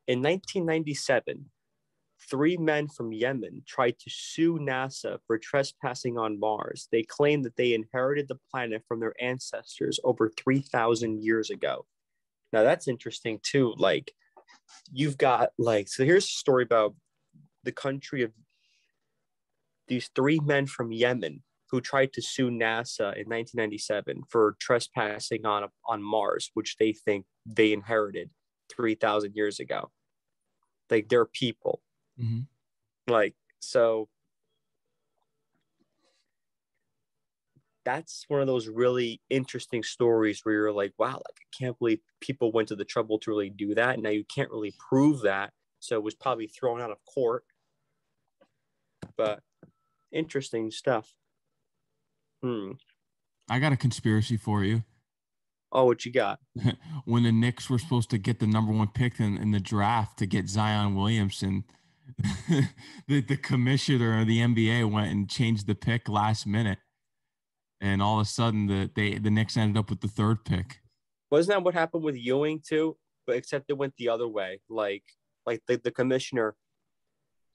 [0.08, 1.46] in 1997,
[2.28, 6.88] three men from Yemen tried to sue NASA for trespassing on Mars.
[6.92, 11.86] They claimed that they inherited the planet from their ancestors over 3,000 years ago.
[12.52, 13.76] Now, that's interesting too.
[13.78, 14.12] Like,
[14.92, 16.96] you've got, like, so here's a story about
[17.64, 18.32] the country of
[19.88, 25.70] these three men from Yemen who tried to sue NASA in 1997 for trespassing on,
[25.88, 28.32] on Mars, which they think they inherited
[28.72, 29.92] 3,000 years ago.
[30.92, 31.82] Like, they're people
[32.18, 32.48] Mhm.
[33.08, 34.10] like so
[37.84, 42.00] that's one of those really interesting stories where you're like wow like i can't believe
[42.20, 45.54] people went to the trouble to really do that now you can't really prove that
[45.80, 47.44] so it was probably thrown out of court
[49.16, 49.44] but
[50.12, 51.16] interesting stuff
[52.42, 52.72] hmm
[53.50, 54.84] I got a conspiracy for you.
[55.72, 56.40] Oh what you got
[57.06, 60.20] when the Knicks were supposed to get the number one pick in, in the draft
[60.20, 61.64] to get Zion Williamson,
[63.08, 66.80] the, the commissioner of the NBA went and changed the pick last minute.
[67.80, 70.82] And all of a sudden the they the Knicks ended up with the third pick.
[71.32, 75.04] wasn't that what happened with ewing too but except it went the other way like
[75.46, 76.56] like the, the commissioner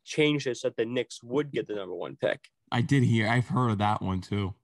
[0.05, 3.29] changed it so that the Knicks would get the number one pick I did hear.
[3.29, 4.55] I've heard of that one too.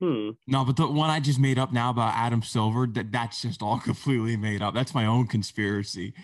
[0.00, 0.30] Hmm.
[0.46, 3.62] No, but the one I just made up now about Adam Silver, that that's just
[3.62, 4.74] all completely made up.
[4.74, 6.14] That's my own conspiracy.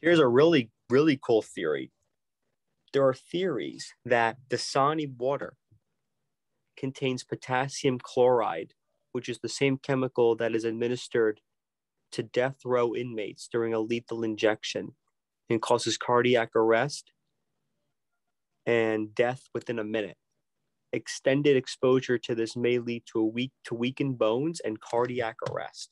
[0.00, 1.90] Here's a really, really cool theory.
[2.92, 5.54] There are theories that Dasani water
[6.76, 8.72] contains potassium chloride,
[9.12, 11.40] which is the same chemical that is administered
[12.12, 14.96] to death row inmates during a lethal injection
[15.48, 17.12] and causes cardiac arrest
[18.66, 20.16] and death within a minute.
[20.92, 25.90] Extended exposure to this may lead to a weak to weakened bones and cardiac arrest.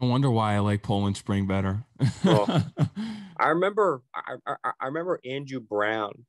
[0.00, 1.84] I wonder why I like Poland Spring better.
[2.24, 2.72] Well,
[3.36, 6.26] I remember I, I, I remember Andrew Brown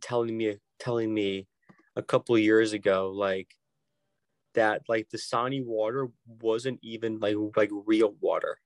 [0.00, 1.46] telling me telling me
[1.96, 3.54] a couple of years ago like
[4.54, 8.58] that like Dasani water wasn't even like like real water.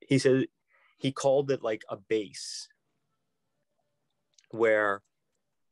[0.00, 0.46] He said
[0.98, 2.68] he called it like a base
[4.50, 5.02] where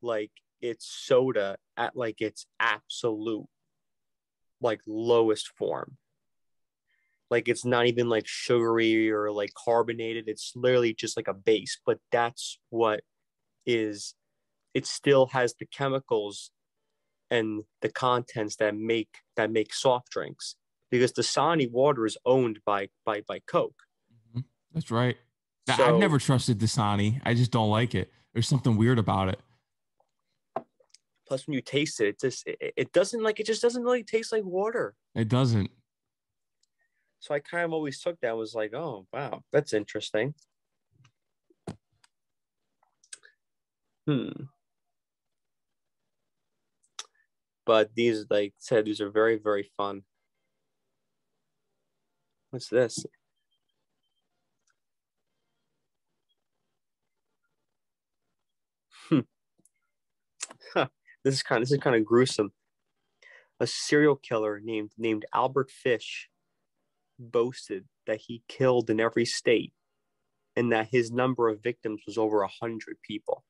[0.03, 0.31] like
[0.61, 3.47] it's soda at like its absolute
[4.61, 5.97] like lowest form.
[7.31, 10.25] Like it's not even like sugary or like carbonated.
[10.29, 13.01] It's literally just like a base, but that's what
[13.67, 14.15] is
[14.75, 16.51] it still has the chemicals
[17.31, 20.57] and the contents that make that make soft drinks
[20.91, 23.83] because Dasani water is owned by by by Coke.
[24.35, 24.45] Mhm.
[24.73, 25.19] That's right.
[25.67, 27.21] So- I've never trusted Dasani.
[27.27, 28.11] I just don't like it.
[28.33, 29.39] There's something weird about it.
[31.29, 34.03] Plus, when you taste it, it just it, it doesn't like it just doesn't really
[34.03, 34.95] taste like water.
[35.15, 35.71] It doesn't.
[37.21, 40.35] So I kind of always took that and was like, oh wow, that's interesting.
[44.07, 44.31] Hmm.
[47.67, 50.05] But these, like I said, these are very, very fun.
[52.49, 53.05] What's this?
[59.11, 59.21] Hmm.
[60.73, 60.89] Huh.
[61.25, 61.63] This is kind.
[61.63, 62.53] This is kind of gruesome.
[63.61, 66.29] A serial killer named named Albert Fish
[67.19, 69.73] boasted that he killed in every state
[70.57, 73.45] and that his number of victims was over a hundred people.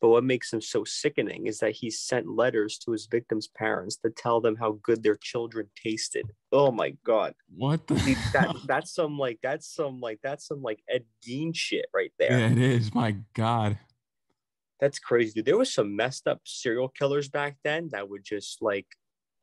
[0.00, 3.96] But what makes him so sickening is that he sent letters to his victims' parents
[4.04, 6.26] to tell them how good their children tasted.
[6.52, 7.34] Oh my god.
[7.56, 7.94] What the?
[8.34, 12.38] That that's some like that's some like that's some like Ed Gein shit right there.
[12.38, 12.94] yeah, it is.
[12.94, 13.78] My God.
[14.84, 15.32] That's crazy.
[15.32, 15.46] Dude.
[15.46, 18.86] There was some messed up serial killers back then that would just like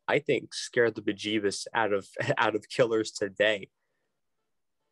[0.08, 3.70] I think scare the bejeebus out of out of killers today.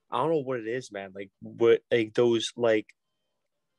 [0.09, 1.11] I don't know what it is, man.
[1.13, 2.87] Like what like those like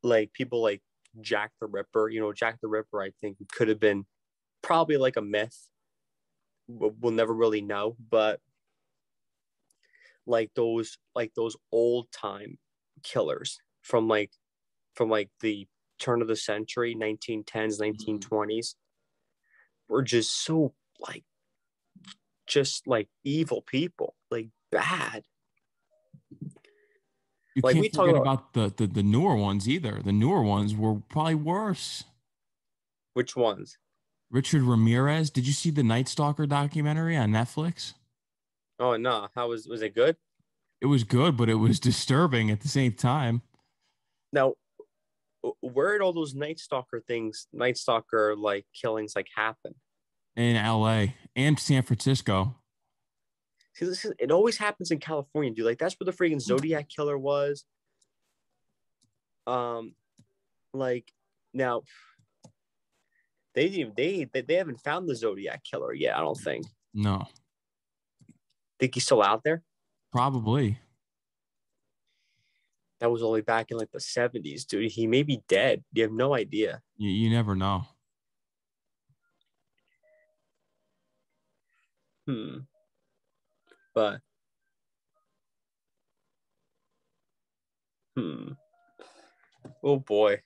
[0.04, 0.80] like people like
[1.20, 4.06] Jack the Ripper, you know, Jack the Ripper, I think could have been
[4.62, 5.58] probably like a myth.
[6.68, 8.38] We'll we'll never really know, but
[10.24, 12.58] like those like those old time
[13.02, 14.30] killers from like
[14.94, 15.66] from like the
[16.00, 19.92] turn of the century 1910s 1920s mm-hmm.
[19.92, 21.24] were just so like
[22.46, 25.22] just like evil people like bad
[27.54, 30.00] You Like, can't we talk about- about, the, the the newer ones either.
[30.04, 32.04] The newer ones were probably worse.
[33.14, 33.76] which ones
[34.30, 35.30] Richard Ramirez.
[35.30, 37.94] Did you see the Night Stalker documentary on Netflix?
[38.78, 40.16] oh no how was was it good
[40.80, 43.42] It was good, but it was disturbing at the same time.
[44.32, 44.54] now
[45.60, 49.74] where did all those night stalker things night stalker like killings like happen
[50.36, 52.56] In LA and San Francisco.
[53.74, 55.64] See, this is, it always happens in California, dude.
[55.64, 57.64] Like that's where the freaking Zodiac killer was.
[59.46, 59.94] Um,
[60.74, 61.10] like
[61.54, 61.82] now,
[63.54, 66.16] they didn't they, they they haven't found the Zodiac killer yet.
[66.16, 66.66] I don't think.
[66.92, 67.26] No,
[68.80, 69.62] Think he's still out there?
[70.10, 70.78] probably.
[73.00, 74.90] That was only back in like the seventies, dude.
[74.92, 75.82] He may be dead.
[75.92, 76.82] You have no idea.
[76.98, 77.84] You, you never know.
[82.26, 82.58] Hmm.
[83.94, 84.20] But.
[88.16, 88.52] Hmm.
[89.82, 90.42] Oh boy.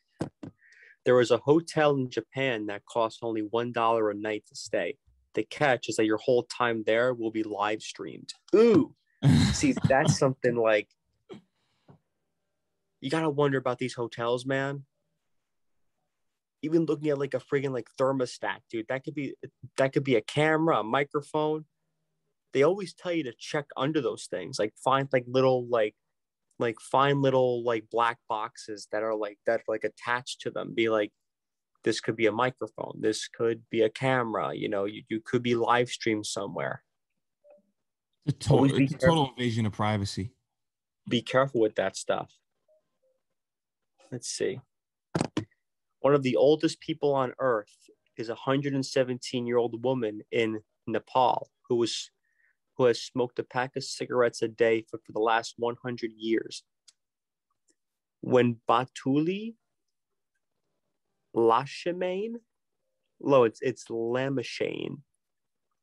[1.04, 4.96] There was a hotel in Japan that cost only $1 a night to stay.
[5.34, 8.32] The catch is that your whole time there will be live streamed.
[8.54, 8.94] Ooh.
[9.52, 10.88] See, that's something like
[13.04, 14.84] you gotta wonder about these hotels, man.
[16.62, 19.34] Even looking at like a friggin' like thermostat, dude, that could be
[19.76, 21.66] that could be a camera, a microphone.
[22.54, 25.94] They always tell you to check under those things, like find like little like
[26.58, 30.72] like find little like black boxes that are like that like attached to them.
[30.74, 31.12] Be like,
[31.82, 35.42] this could be a microphone, this could be a camera, you know, you, you could
[35.42, 36.82] be live streamed somewhere.
[38.26, 40.32] a total, it's a total invasion of privacy.
[41.06, 42.30] Be careful with that stuff.
[44.14, 44.60] Let's see.
[45.98, 47.74] One of the oldest people on earth
[48.16, 52.12] is a 117 year old woman in Nepal who was
[52.76, 56.62] who has smoked a pack of cigarettes a day for, for the last 100 years.
[58.20, 59.56] When Batuli
[61.34, 62.36] Lashemain,
[63.20, 64.98] lo, it's it's Lamashane,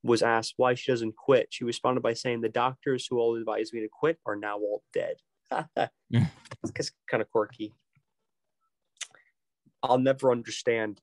[0.04, 1.48] was asked why she doesn't quit.
[1.50, 4.84] She responded by saying, "The doctors who all advised me to quit are now all
[4.94, 5.18] dead."
[6.64, 7.74] It's kind of quirky.
[9.84, 11.02] I'll never understand.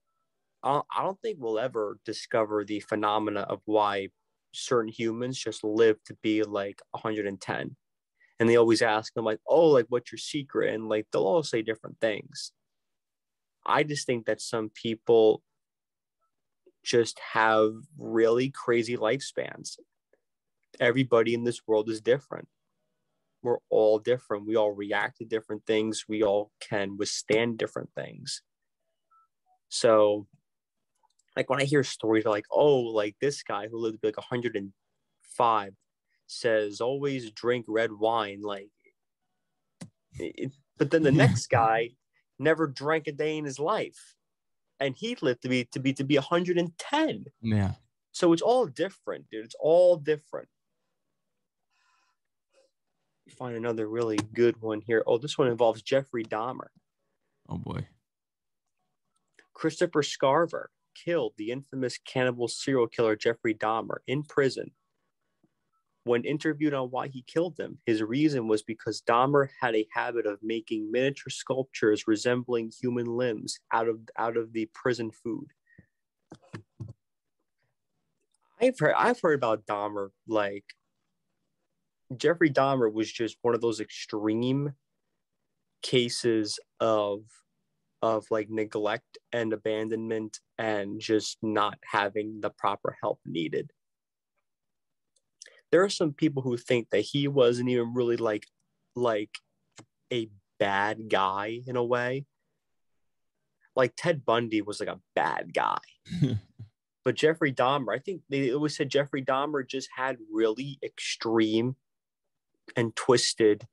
[0.62, 4.08] I don't think we'll ever discover the phenomena of why
[4.52, 7.76] certain humans just live to be like 110.
[8.40, 10.74] And they always ask them, like, oh, like, what's your secret?
[10.74, 12.52] And like, they'll all say different things.
[13.66, 15.42] I just think that some people
[16.84, 19.78] just have really crazy lifespans.
[20.80, 22.48] Everybody in this world is different.
[23.42, 24.46] We're all different.
[24.46, 26.04] We all react to different things.
[26.08, 28.42] We all can withstand different things.
[29.68, 30.26] So,
[31.36, 34.16] like when I hear stories like, oh, like this guy who lived to be like
[34.16, 35.72] 105
[36.26, 38.70] says always drink red wine, like,
[40.18, 41.90] it, but then the next guy
[42.38, 44.14] never drank a day in his life
[44.80, 47.72] and he lived to be to be to be 110 Yeah.
[48.12, 49.44] so it's all different dude.
[49.44, 50.48] It's all different.
[53.26, 55.02] You find another really good one here.
[55.06, 56.68] Oh this one involves jeffrey dahmer.
[57.48, 57.86] Oh boy.
[59.58, 64.70] Christopher scarver killed the infamous cannibal serial killer jeffrey dahmer in prison
[66.08, 70.24] when interviewed on why he killed him, his reason was because Dahmer had a habit
[70.24, 75.48] of making miniature sculptures resembling human limbs out of out of the prison food.
[78.60, 80.64] I've heard I've heard about Dahmer like
[82.16, 84.72] Jeffrey Dahmer was just one of those extreme
[85.82, 87.20] cases of
[88.02, 93.70] of like neglect and abandonment and just not having the proper help needed.
[95.70, 98.46] There are some people who think that he wasn't even really like
[98.94, 99.30] like
[100.12, 102.24] a bad guy in a way.
[103.76, 105.78] Like ted bundy was like a bad guy.
[107.04, 111.74] But jeffrey dahmer i think they always said jeffrey dahmer just had really extreme
[112.76, 113.66] and twisted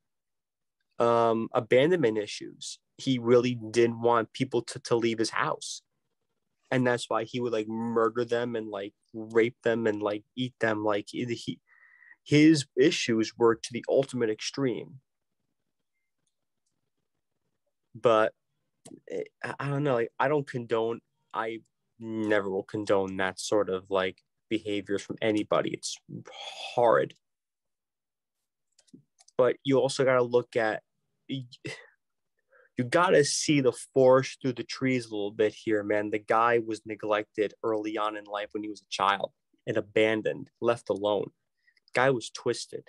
[0.98, 5.82] um abandonment issues he really didn't want people to, to leave his house
[6.70, 10.54] and that's why he would like murder them and like rape them and like eat
[10.60, 11.58] them like he
[12.26, 14.98] his issues were to the ultimate extreme.
[17.94, 18.32] But
[19.08, 19.22] eh,
[19.60, 19.94] I don't know.
[19.94, 21.00] Like, I don't condone.
[21.32, 21.60] I
[22.00, 25.70] never will condone that sort of like behaviors from anybody.
[25.70, 25.96] It's
[26.74, 27.14] horrid.
[29.38, 30.82] But you also got to look at.
[32.76, 36.10] You got to see the forest through the trees a little bit here, man.
[36.10, 39.32] The guy was neglected early on in life when he was a child
[39.66, 41.30] and abandoned, left alone
[41.96, 42.88] guy was twisted.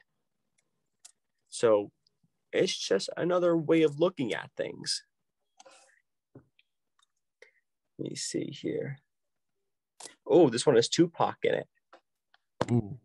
[1.50, 1.91] So
[2.52, 5.04] it's just another way of looking at things.
[7.97, 9.00] Let me see here.
[10.28, 11.67] Oh, this one has Tupac in it.
[12.69, 13.00] Ooh.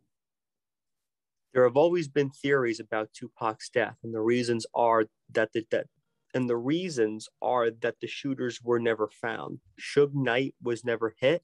[1.54, 5.86] There have always been theories about Tupac's death, and the reasons are that the that
[6.34, 9.60] and the reasons are that the shooters were never found.
[9.80, 11.42] Suge Knight was never hit,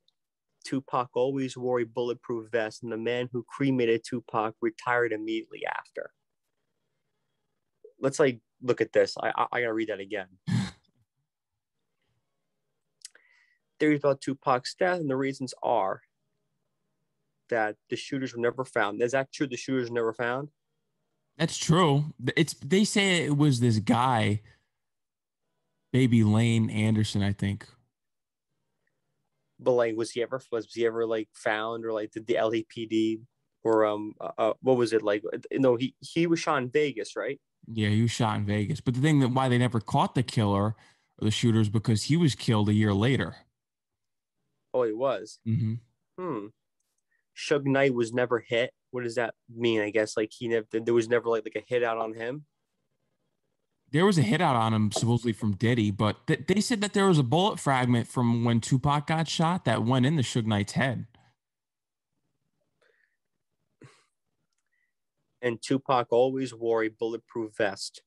[0.64, 6.10] Tupac always wore a bulletproof vest, and the man who cremated Tupac retired immediately after.
[8.00, 9.16] Let's like look at this.
[9.20, 10.26] I I, I gotta read that again.
[13.80, 16.02] Theories about Tupac's death, and the reasons are
[17.48, 19.00] that the shooters were never found.
[19.00, 19.46] Is that true?
[19.46, 20.48] The shooters were never found.
[21.38, 22.12] That's true.
[22.36, 24.42] It's they say it was this guy,
[25.92, 27.66] Baby Lane Anderson, I think,
[29.60, 33.20] but like was he ever was he ever like found or like did the LAPD
[33.64, 35.22] or um uh, uh, what was it like?
[35.52, 37.40] No he he was shot in Vegas right?
[37.66, 38.80] Yeah he was shot in Vegas.
[38.80, 40.76] But the thing that why they never caught the killer or
[41.20, 43.36] the shooters because he was killed a year later.
[44.72, 45.40] Oh he was?
[45.46, 45.74] Mm-hmm.
[46.18, 46.46] hmm.
[47.36, 48.72] Suge Knight was never hit.
[48.90, 50.16] What does that mean I guess?
[50.16, 52.44] Like he never there was never like like a hit out on him
[53.90, 56.92] there was a hit out on him supposedly from Diddy, but th- they said that
[56.92, 60.46] there was a bullet fragment from when Tupac got shot that went in the Suge
[60.46, 61.06] Knight's head.
[65.40, 68.02] And Tupac always wore a bulletproof vest.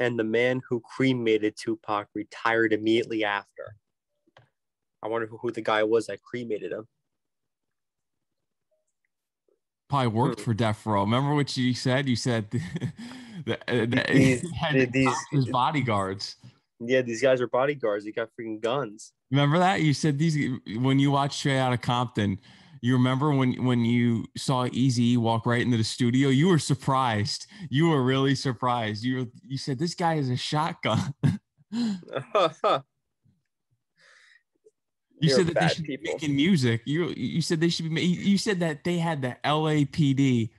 [0.00, 3.76] And the man who cremated Tupac retired immediately after.
[5.02, 6.88] I wonder who, the guy was that cremated him.
[9.88, 10.44] Probably worked hmm.
[10.44, 11.02] for Death Row.
[11.02, 12.08] Remember what you said?
[12.08, 12.46] You said
[13.44, 14.42] the, uh, the, these,
[14.72, 16.36] the, these his bodyguards.
[16.80, 18.04] Yeah, these guys are bodyguards.
[18.04, 19.12] They got freaking guns.
[19.30, 20.36] Remember that you said these
[20.78, 22.38] when you watched Straight Outta Compton.
[22.80, 26.28] You remember when when you saw Eazy walk right into the studio?
[26.28, 27.46] You were surprised.
[27.70, 29.04] You were really surprised.
[29.04, 31.14] You were, you said this guy is a shotgun.
[31.22, 31.96] you
[35.20, 36.82] They're said that they should be making music.
[36.84, 38.02] You you said they should be.
[38.02, 40.50] You said that they had the LAPD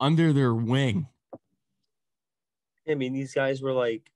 [0.00, 1.06] under their wing.
[2.90, 4.10] I mean, these guys were like,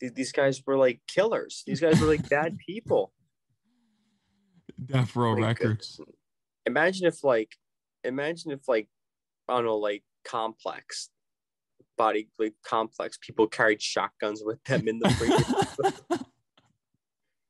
[0.00, 1.62] these guys were like killers.
[1.66, 3.12] These guys were like bad people.
[4.84, 6.00] Death Row Like, uh, Records.
[6.66, 7.56] Imagine if like,
[8.04, 8.88] imagine if like,
[9.48, 11.10] I don't know, like complex
[11.96, 16.24] body, like complex people carried shotguns with them in the freaking.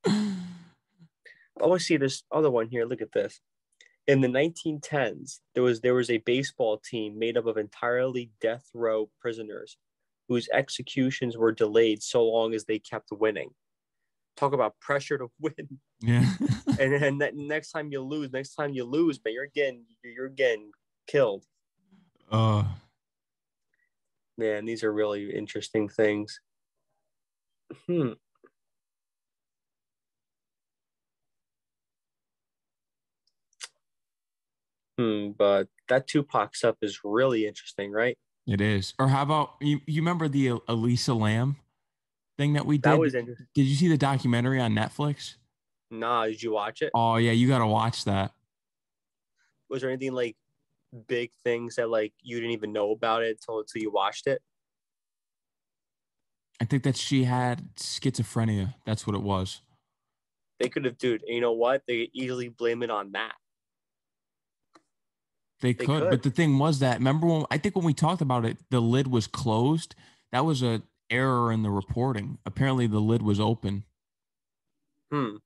[1.60, 2.84] oh, I see this other one here.
[2.84, 3.40] Look at this.
[4.08, 8.68] In the 1910s, there was there was a baseball team made up of entirely death
[8.74, 9.76] row prisoners
[10.28, 13.50] whose executions were delayed so long as they kept winning.
[14.36, 15.78] Talk about pressure to win.
[16.00, 16.24] yeah.
[16.80, 20.28] And then that next time you lose, next time you lose, but you're getting you're
[20.28, 20.70] getting
[21.06, 21.44] killed.
[22.30, 22.64] uh,
[24.38, 26.40] Man, these are really interesting things.
[27.86, 28.12] Hmm.
[34.98, 38.18] Hmm, but that Tupac stuff is really interesting, right?
[38.48, 38.94] it is.
[38.98, 39.80] Or how about you?
[39.86, 41.56] You remember the Elisa Lam
[42.38, 42.84] thing that we did?
[42.84, 43.46] That was interesting.
[43.54, 45.34] Did you see the documentary on Netflix?
[45.90, 46.90] Nah, did you watch it?
[46.94, 48.32] Oh yeah, you got to watch that.
[49.68, 50.36] Was there anything like
[51.06, 54.40] big things that like you didn't even know about it until until you watched it?
[56.60, 58.74] I think that she had schizophrenia.
[58.84, 59.60] That's what it was.
[60.58, 61.22] They could have, dude.
[61.26, 61.82] You know what?
[61.86, 63.34] They could easily blame it on that.
[65.60, 66.10] They, They could, could.
[66.10, 68.80] but the thing was that remember when I think when we talked about it, the
[68.80, 69.94] lid was closed.
[70.30, 72.38] That was a error in the reporting.
[72.46, 73.84] Apparently, the lid was open.
[75.10, 75.36] Hmm.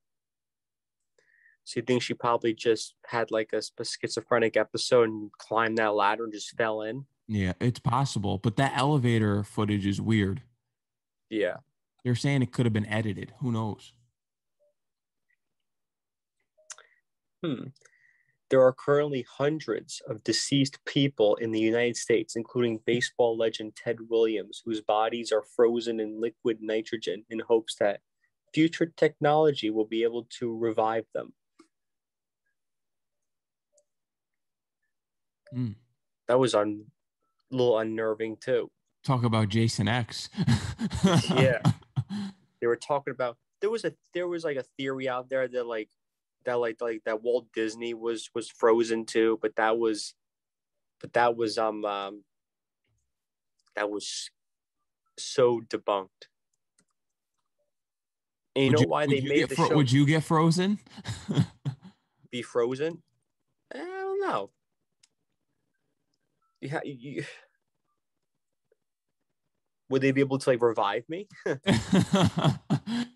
[1.65, 6.25] So you think she probably just had like a schizophrenic episode and climbed that ladder
[6.25, 7.07] and just fell in?
[7.29, 10.43] Yeah, it's possible, but that elevator footage is weird.
[11.31, 11.59] Yeah.
[12.05, 13.33] They're saying it could have been edited.
[13.39, 13.93] Who knows?
[17.45, 17.69] Hmm.
[18.53, 23.97] There are currently hundreds of deceased people in the United States, including baseball legend Ted
[24.11, 28.01] Williams, whose bodies are frozen in liquid nitrogen in hopes that
[28.53, 31.33] future technology will be able to revive them.
[35.51, 35.71] Hmm.
[36.29, 36.85] That was un-
[37.51, 38.71] a little unnerving too.
[39.03, 40.29] Talk about Jason X.
[41.31, 41.63] Yeah.
[42.61, 45.67] they were talking about there was a there was like a theory out there that
[45.67, 45.89] like
[46.45, 50.15] that like like that Walt Disney was was frozen too, but that was
[51.01, 52.25] but that was um um
[53.75, 54.31] that was
[55.19, 56.09] so debunked.
[58.55, 60.79] And you Would know why they you made the fro- show Would you get frozen?
[62.31, 63.03] be frozen?
[63.75, 64.51] I don't know.
[66.61, 67.25] Yeah, you,
[69.89, 71.29] would they be able to like revive me?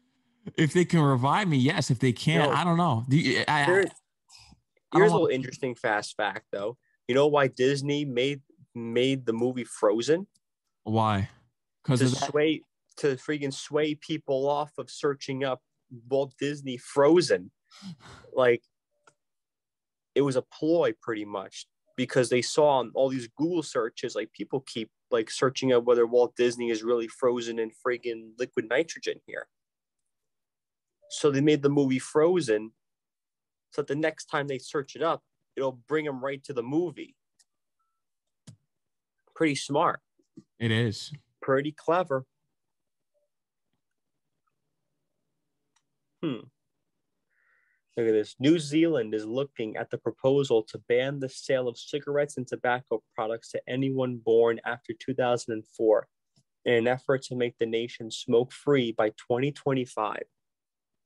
[0.56, 1.90] if they can revive me, yes.
[1.90, 2.56] If they can't, No.
[2.56, 3.04] I don't know.
[3.08, 6.76] Do you, I, I, There- I don't Here's a little interesting fast fact though.
[7.08, 8.40] You know why Disney made
[8.74, 10.26] made the movie Frozen?
[10.84, 11.28] why?
[11.82, 12.62] Because To sway
[12.98, 15.60] to freaking sway people off of searching up
[16.08, 17.50] Walt Disney Frozen.
[18.32, 18.62] Like
[20.14, 21.66] it was a ploy pretty much
[21.96, 26.06] because they saw on all these Google searches, like people keep like searching up whether
[26.06, 29.46] Walt Disney is really frozen in friggin' liquid nitrogen here.
[31.08, 32.72] So they made the movie Frozen
[33.70, 35.22] so that the next time they search it up,
[35.56, 37.16] it'll bring them right to the movie.
[39.34, 40.00] Pretty smart,
[40.58, 41.12] It is.
[41.42, 42.24] pretty clever.
[46.22, 46.40] Hmm.
[47.96, 48.34] Look at this.
[48.38, 53.02] New Zealand is looking at the proposal to ban the sale of cigarettes and tobacco
[53.14, 56.08] products to anyone born after 2004
[56.66, 60.22] in an effort to make the nation smoke free by 2025.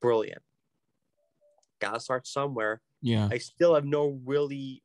[0.00, 0.42] Brilliant.
[1.80, 2.80] Gotta start somewhere.
[3.02, 3.28] Yeah.
[3.30, 4.82] I still have no really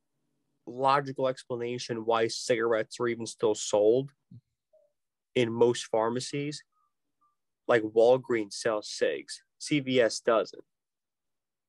[0.68, 4.12] logical explanation why cigarettes are even still sold
[5.36, 6.64] in most pharmacies.
[7.68, 10.64] Like Walgreens sells cigs, CVS doesn't.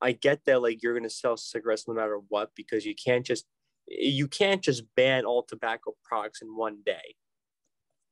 [0.00, 3.46] I get that like you're gonna sell cigarettes no matter what because you can't just
[3.88, 7.16] you can't just ban all tobacco products in one day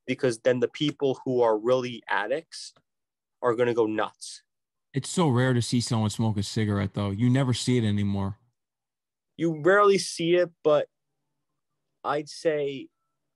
[0.07, 2.73] because then the people who are really addicts
[3.41, 4.41] are gonna go nuts.
[4.95, 7.11] It's so rare to see someone smoke a cigarette, though.
[7.11, 8.37] You never see it anymore.
[9.35, 10.87] you rarely see it, but
[12.05, 12.87] I'd say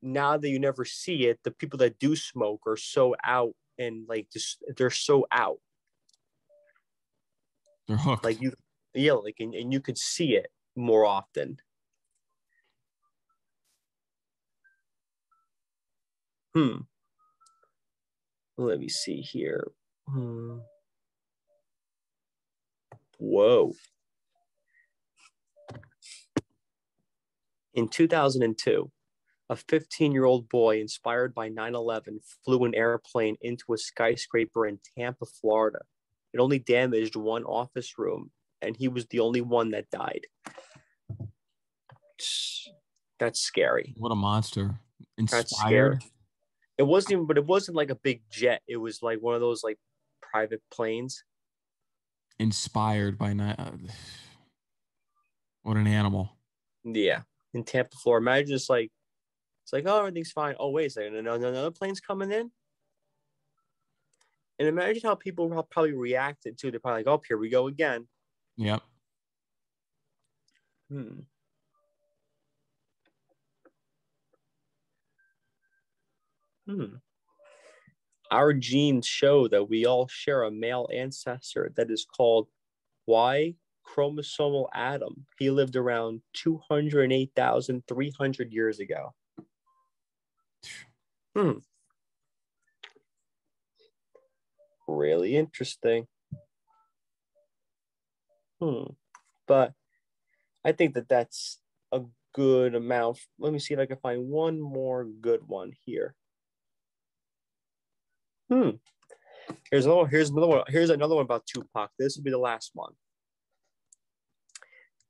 [0.02, 4.08] now that you never see it, the people that do smoke are so out and
[4.08, 5.60] like just they're so out.
[7.90, 8.24] They're hooked.
[8.24, 8.54] Like you,
[8.94, 10.48] yeah, like and, and you could see it
[10.78, 11.58] more often.
[16.56, 16.78] Hmm.
[18.58, 19.72] Let me see here.
[20.08, 20.60] Hmm.
[23.20, 23.74] Whoa.
[27.74, 28.92] In 2002,
[29.50, 34.66] a 15 year old boy inspired by 9 11 flew an airplane into a skyscraper
[34.66, 35.80] in Tampa, Florida.
[36.34, 40.28] It only damaged one office room, and he was the only one that died.
[43.20, 43.96] That's scary.
[43.98, 44.80] what a monster.
[45.18, 46.02] That's Inspired.
[46.02, 46.12] scary.
[46.78, 48.62] It wasn't even, but it wasn't like a big jet.
[48.68, 49.78] It was like one of those like
[50.22, 51.24] private planes.
[52.40, 53.32] Inspired by.
[53.32, 53.72] Uh,
[55.64, 56.38] what an animal.
[56.84, 57.22] Yeah,
[57.54, 58.24] in Tampa, Florida.
[58.24, 58.92] Imagine just like
[59.70, 60.56] it's like, oh, everything's fine.
[60.60, 62.50] Oh, wait a second, another, another plane's coming in.
[64.58, 66.72] And imagine how people probably reacted to.
[66.72, 68.08] They're probably like, oh, here we go again.
[68.58, 68.82] Yep.
[70.90, 71.20] Hmm.
[76.68, 76.96] Hmm.
[78.32, 82.48] Our genes show that we all share a male ancestor that is called
[83.08, 83.56] Y
[83.90, 85.26] chromosomal Adam.
[85.38, 89.14] He lived around 208,300 years ago.
[91.36, 91.58] Hmm.
[94.88, 96.08] Really interesting.
[98.60, 98.84] Hmm.
[99.48, 99.74] But
[100.64, 101.60] I think that that's
[101.92, 102.02] a
[102.34, 103.20] good amount.
[103.40, 106.16] Let me see if I can find one more good one here.
[108.50, 108.70] Hmm.
[109.72, 110.08] Here's another.
[110.08, 110.64] Here's another one.
[110.68, 111.92] Here's another one about Tupac.
[111.98, 112.94] This will be the last one.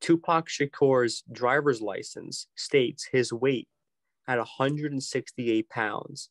[0.02, 3.68] Tupac Shakur's driver's license states his weight
[4.28, 6.30] at 168 pounds.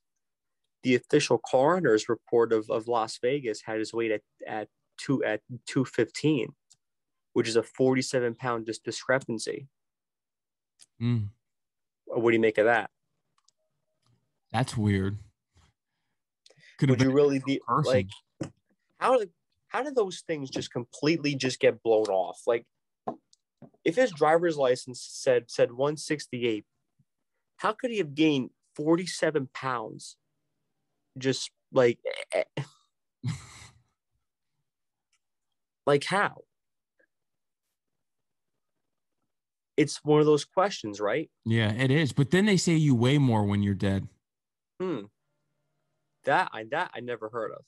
[0.82, 5.40] The official coroner's report of, of Las Vegas had his weight at, at two at
[5.66, 6.54] 215,
[7.34, 9.66] which is a 47 pound dis- discrepancy.
[11.02, 11.28] Mm,
[12.06, 12.90] What do you make of that?
[14.50, 15.18] that's weird.
[16.78, 17.92] Could have Would you really be person.
[17.92, 18.08] like
[18.98, 19.18] how
[19.68, 22.40] how did those things just completely just get blown off?
[22.46, 22.66] Like
[23.84, 26.64] if his driver's license said said 168,
[27.56, 30.16] how could he have gained 47 pounds?
[31.16, 31.98] Just like
[32.32, 33.32] eh, eh.
[35.86, 36.42] like how?
[39.76, 41.30] It's one of those questions, right?
[41.44, 42.12] yeah, it is.
[42.12, 44.08] But then they say you weigh more when you're dead.
[44.80, 45.02] Hmm.
[46.28, 47.64] That I that I never heard of.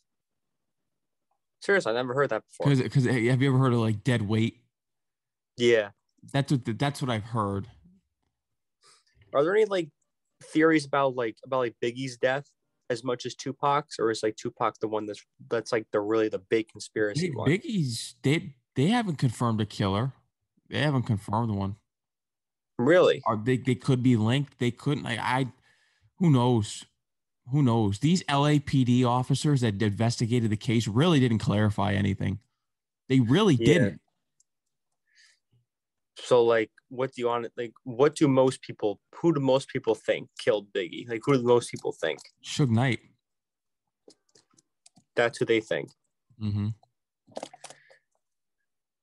[1.63, 2.75] Seriously, I never heard that before.
[2.75, 4.59] Because have you ever heard of like dead weight?
[5.57, 5.91] Yeah.
[6.31, 7.69] That's what that's what I've heard.
[9.33, 9.89] Are there any like
[10.43, 12.51] theories about like about like Biggie's death
[12.91, 16.29] as much as Tupac's, or is like Tupac the one that's that's like the really
[16.29, 17.49] the big conspiracy Big- one?
[17.49, 20.13] Biggie's they they haven't confirmed a killer.
[20.69, 21.77] They haven't confirmed one.
[22.79, 23.23] Really?
[23.27, 24.59] Are they they could be linked?
[24.59, 25.07] They couldn't.
[25.07, 25.47] I, I
[26.19, 26.85] who knows?
[27.51, 27.99] Who knows?
[27.99, 32.39] These LAPD officers that investigated the case really didn't clarify anything.
[33.09, 33.67] They really Yeah.
[33.67, 34.01] didn't.
[36.17, 37.47] So like, what do you want?
[37.47, 39.01] It like, what do most people?
[39.17, 41.09] Who do most people think killed Biggie?
[41.09, 42.19] Like, who do most people think?
[42.45, 43.01] Suge Knight.
[45.17, 45.91] That's who they think.
[46.41, 46.69] Mm-hmm.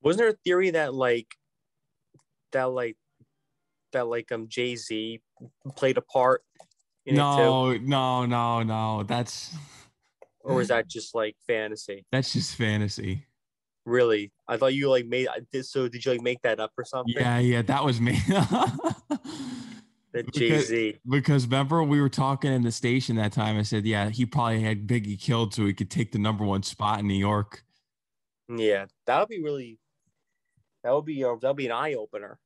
[0.01, 1.27] Wasn't there a theory that like
[2.51, 2.97] that like
[3.93, 5.21] that like um Jay Z
[5.75, 6.43] played a part
[7.07, 9.03] in it too, No, no, no, no.
[9.03, 9.55] That's
[10.41, 12.05] or was that just like fantasy?
[12.11, 13.25] that's just fantasy.
[13.85, 14.31] Really?
[14.47, 15.27] I thought you like made.
[15.51, 15.87] Did so.
[15.87, 17.15] Did you like make that up or something?
[17.15, 18.19] Yeah, yeah, that was me.
[20.13, 20.97] That Jay Z.
[21.07, 23.57] because remember we were talking in the station that time.
[23.57, 26.63] I said, yeah, he probably had Biggie killed so he could take the number one
[26.63, 27.63] spot in New York.
[28.49, 29.79] Yeah, that would be really.
[30.83, 32.39] That would be a, that would be an eye opener.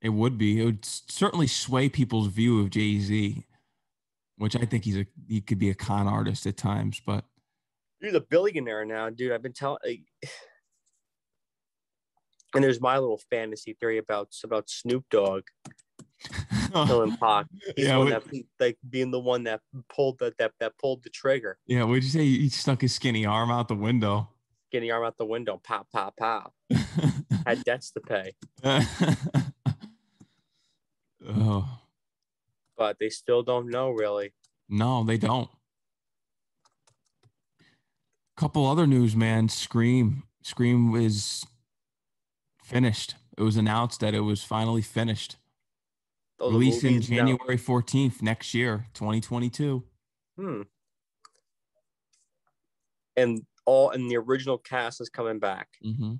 [0.00, 0.60] It would be.
[0.60, 3.44] It would certainly sway people's view of Jay Z,
[4.42, 7.00] which I think he's a he could be a con artist at times.
[7.06, 7.24] But
[8.00, 9.32] You're the billionaire now, dude.
[9.32, 10.04] I've been telling.
[12.54, 15.44] And there's my little fantasy theory about about Snoop Dogg
[16.74, 17.46] killing Pac.
[17.76, 18.24] He's Yeah, that
[18.60, 22.10] like being the one that pulled the, that that pulled the trigger, yeah, would you
[22.10, 24.28] say he stuck his skinny arm out the window?
[24.70, 26.52] the arm out the window, pop, pop, pop.
[27.46, 28.34] Had debts to pay,
[31.26, 31.81] oh
[32.82, 34.32] but they still don't know really.
[34.68, 35.48] no, they don't.
[38.36, 39.48] Couple other news, man.
[39.48, 41.44] Scream, Scream is
[42.64, 43.14] finished.
[43.38, 45.36] It was announced that it was finally finished.
[46.40, 49.84] Oh, movies now- January 14th next year, 2022.
[50.36, 50.62] Hmm.
[53.16, 55.68] and all and the original cast is coming back.
[55.82, 56.14] hmm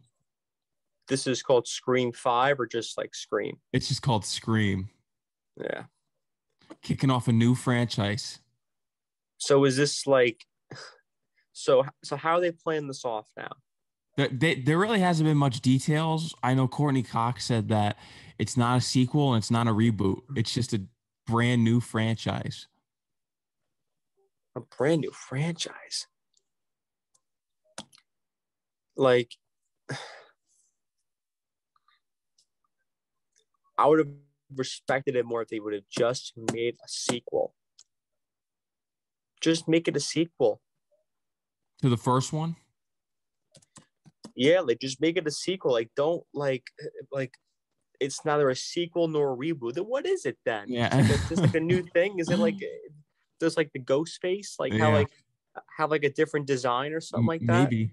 [1.08, 3.56] This is called Scream Five, or just like Scream.
[3.72, 4.90] It's just called Scream,
[5.56, 5.84] Yeah.
[6.80, 8.38] Kicking off a new franchise.
[9.38, 10.44] So is this like?
[11.52, 13.50] So so how are they playing this off now?
[14.16, 16.34] There, they, there really hasn't been much details.
[16.42, 17.98] I know Courteney Cox said that
[18.38, 20.20] it's not a sequel and it's not a reboot.
[20.36, 20.82] It's just a
[21.26, 22.68] brand new franchise.
[24.54, 26.06] A brand new franchise.
[28.96, 29.34] Like,
[33.78, 34.08] I would have
[34.57, 37.55] respected it more if they would have just made a sequel.
[39.40, 40.61] Just make it a sequel.
[41.82, 42.57] To the first one?
[44.34, 45.72] Yeah, like just make it a sequel.
[45.72, 46.64] Like, don't like
[47.11, 47.34] like
[48.00, 49.74] it's neither a sequel nor a reboot.
[49.74, 50.66] Then what is it then?
[50.68, 50.88] Yeah.
[50.96, 52.18] It's like just like a new thing.
[52.18, 52.57] Is it like
[53.40, 54.94] there's like the ghost face, like how Yeah.
[54.94, 55.09] like
[55.76, 57.70] have like a different design or something like that?
[57.70, 57.92] Maybe.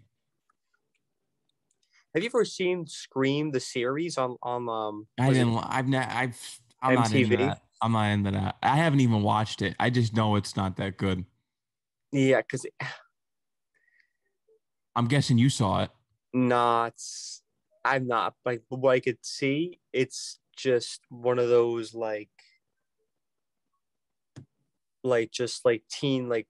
[2.14, 5.08] Have you ever seen Scream the series on on um?
[5.20, 5.58] I didn't.
[5.58, 6.10] I've not.
[6.10, 6.60] I've.
[6.82, 7.62] I'm not into that.
[7.82, 8.56] I'm not into that.
[8.64, 9.76] I haven't even watched it.
[9.80, 11.26] I just know it's not that good.
[12.12, 12.66] Yeah, because
[14.96, 15.92] I'm guessing you saw it.
[16.34, 16.96] not.
[17.86, 19.80] I'm not like what I could see.
[19.94, 22.30] It's just one of those like,
[25.04, 26.48] like just like teen like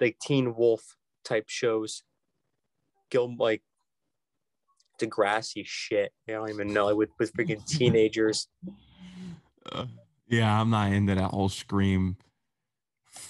[0.00, 2.02] like Teen Wolf type shows.
[3.10, 3.62] Gil like
[4.98, 6.12] Degrassi shit.
[6.28, 6.86] I don't even know.
[6.86, 8.48] Like with with freaking teenagers.
[9.70, 9.86] Uh,
[10.28, 12.16] yeah, I'm not into that whole scream.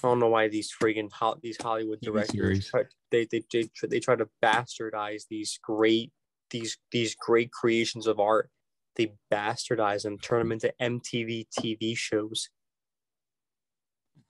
[0.03, 3.99] I don't know why these friggin' ho- these Hollywood directors try, they, they they they
[3.99, 6.11] try to bastardize these great
[6.49, 8.49] these these great creations of art.
[8.95, 12.49] They bastardize them, turn them into MTV TV shows.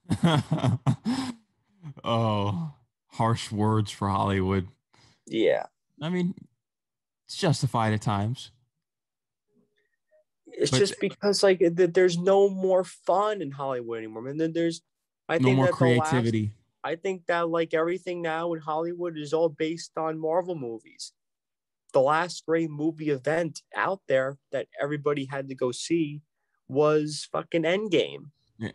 [2.04, 2.74] oh,
[3.12, 4.68] harsh words for Hollywood.
[5.26, 5.66] Yeah,
[6.02, 6.34] I mean,
[7.28, 8.52] it's justified at times.
[10.48, 14.28] it's But- just because like th- there's no more fun in Hollywood anymore.
[14.28, 14.82] And then there's
[15.30, 16.52] I No think more that the last- creativity.
[16.84, 21.12] I think that like everything now in Hollywood is all based on Marvel movies.
[21.94, 26.22] The last great movie event out there that everybody had to go see
[26.70, 28.32] was fucking Endgame.
[28.58, 28.72] Yeah.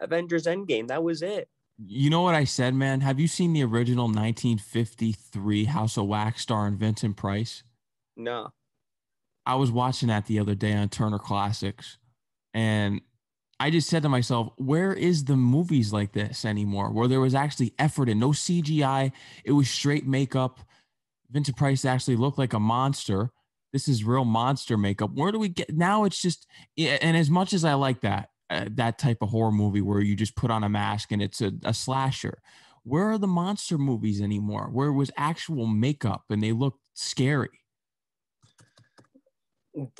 [0.00, 0.88] Avengers Endgame.
[0.88, 1.48] That was it.
[1.78, 3.00] You know what I said, man?
[3.00, 7.62] Have you seen the original 1953 House of Wax starring Vincent Price?
[8.16, 8.50] No.
[9.44, 11.98] I was watching that the other day on Turner Classics,
[12.54, 13.00] and
[13.58, 16.92] I just said to myself, where is the movies like this anymore?
[16.92, 19.12] Where there was actually effort and no CGI.
[19.44, 20.60] It was straight makeup.
[21.30, 23.30] Vincent Price actually looked like a monster.
[23.72, 25.12] This is real monster makeup.
[25.14, 26.04] Where do we get now?
[26.04, 26.46] It's just,
[26.76, 30.14] and as much as I like that, uh, that type of horror movie where you
[30.14, 32.42] just put on a mask and it's a, a slasher,
[32.84, 34.68] where are the monster movies anymore?
[34.72, 37.48] Where it was actual makeup and they looked scary?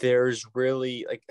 [0.01, 1.23] There's really like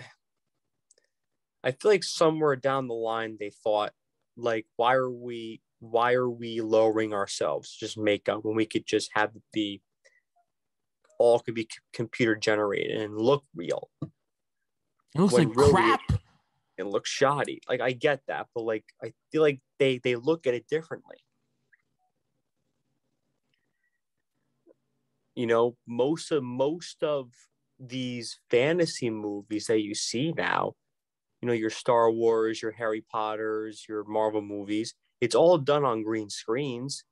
[1.63, 3.93] I feel like somewhere down the line they thought
[4.36, 9.11] like why are we why are we lowering ourselves just makeup when we could just
[9.13, 9.82] have it be
[11.19, 14.09] all could be computer generated and look real It
[15.19, 15.99] looks When like really- crap.
[16.89, 17.61] Look shoddy.
[17.69, 21.17] Like I get that, but like I feel like they they look at it differently.
[25.36, 27.32] You know, most of most of
[27.79, 30.73] these fantasy movies that you see now,
[31.41, 36.03] you know, your Star Wars, your Harry Potters, your Marvel movies, it's all done on
[36.03, 37.03] green screens.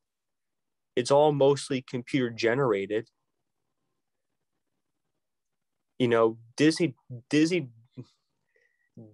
[0.95, 3.09] It's all mostly computer generated.
[5.97, 6.95] You know, Disney
[7.29, 7.69] Disney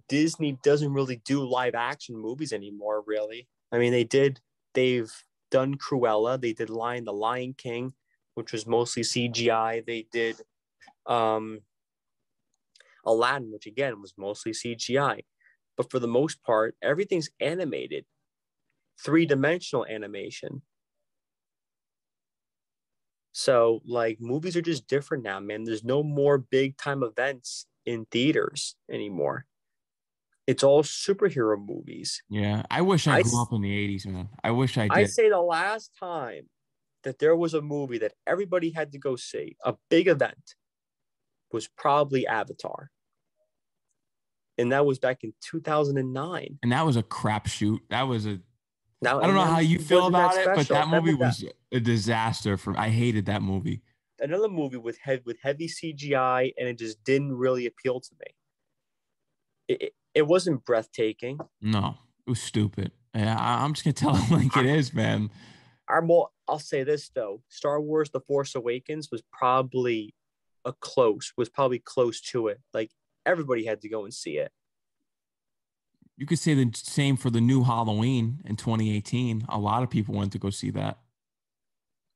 [0.08, 3.48] Disney doesn't really do live action movies anymore, really.
[3.72, 4.40] I mean, they did,
[4.74, 5.12] they've
[5.50, 7.94] done Cruella, they did Lion, The Lion King,
[8.34, 9.84] which was mostly CGI.
[9.84, 10.36] They did
[11.06, 11.60] um,
[13.04, 15.24] Aladdin, which again was mostly CGI.
[15.76, 18.06] But for the most part, everything's animated,
[19.02, 20.62] three dimensional animation.
[23.32, 25.64] So, like, movies are just different now, man.
[25.64, 29.46] There's no more big time events in theaters anymore.
[30.46, 32.22] It's all superhero movies.
[32.28, 34.28] Yeah, I wish I I grew up in the '80s, man.
[34.44, 34.92] I wish I did.
[34.92, 36.48] I say the last time
[37.02, 40.56] that there was a movie that everybody had to go see, a big event,
[41.52, 42.90] was probably Avatar.
[44.58, 46.58] And that was back in 2009.
[46.62, 47.78] and that was a crapshoot.
[47.90, 48.40] That was a.
[49.02, 52.56] Now I don't know how you feel about it, but that movie was a disaster.
[52.56, 53.82] For I hated that movie.
[54.20, 58.34] another movie with head with heavy CGI, and it just didn't really appeal to me.
[59.68, 61.38] It, it, wasn't breathtaking.
[61.60, 61.96] No,
[62.26, 62.92] it was stupid.
[63.14, 65.30] Yeah, I, I'm just gonna tell it like it is, man.
[65.88, 70.14] Our more, I'll say this though: Star Wars: The Force Awakens was probably
[70.64, 72.60] a close, was probably close to it.
[72.74, 72.90] Like
[73.24, 74.52] everybody had to go and see it.
[76.16, 79.46] You could say the same for the new Halloween in 2018.
[79.48, 80.98] A lot of people went to go see that.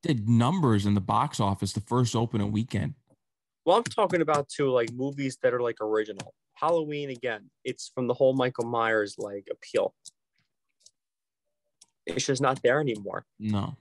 [0.03, 2.95] Did numbers in the box office the first opening weekend.
[3.65, 6.35] Well, I'm talking about too, like movies that are like original.
[6.55, 9.95] Halloween again, it's from the whole Michael Myers like appeal.
[12.07, 13.25] It's just not there anymore.
[13.39, 13.77] No.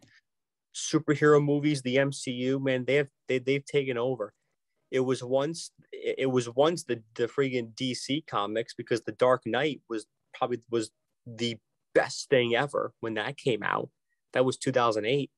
[0.75, 4.33] Superhero movies, the MCU, man, they have they they've taken over.
[4.91, 9.81] It was once it was once the the friggin' DC comics because the Dark Knight
[9.89, 10.91] was probably was
[11.25, 11.57] the
[11.93, 13.89] best thing ever when that came out.
[14.33, 15.31] That was 2008.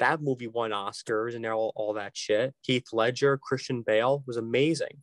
[0.00, 2.54] That movie won Oscars and all, all that shit.
[2.62, 5.02] Heath Ledger, Christian Bale was amazing.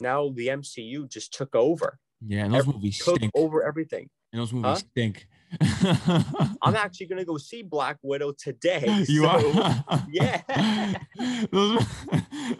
[0.00, 1.98] Now the MCU just took over.
[2.24, 3.32] Yeah, and those Every- movies Took stink.
[3.34, 4.08] over everything.
[4.32, 4.74] And those movies Huh?
[4.76, 5.26] stink.
[6.62, 8.84] I'm actually gonna go see Black Widow today.
[9.08, 10.06] you so- are.
[10.10, 10.42] yeah.
[11.50, 11.84] those,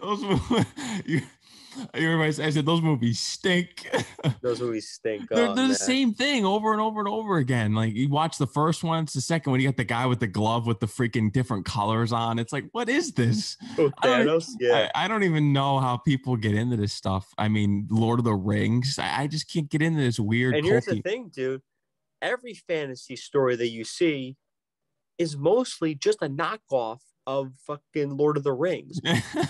[0.01, 0.65] those
[1.05, 1.21] you,
[1.93, 3.89] everybody said, I said those movies stink.
[4.41, 5.29] Those movies stink.
[5.29, 5.75] they're Oh, they're the man.
[5.75, 7.73] same thing over and over and over again.
[7.73, 9.59] Like you watch the first one, it's the second one.
[9.59, 12.39] You got the guy with the glove with the freaking different colors on.
[12.39, 13.57] It's like, what is this?
[13.77, 14.89] Oh, I don't- Yeah.
[14.95, 17.27] I, I don't even know how people get into this stuff.
[17.37, 18.97] I mean, Lord of the Rings.
[18.99, 20.55] I, I just can't get into this weird.
[20.55, 21.61] and here's the thing, dude.
[22.21, 24.35] Every fantasy story that you see
[25.17, 26.99] is mostly just a knockoff
[27.29, 28.99] of fucking Lord of the Rings.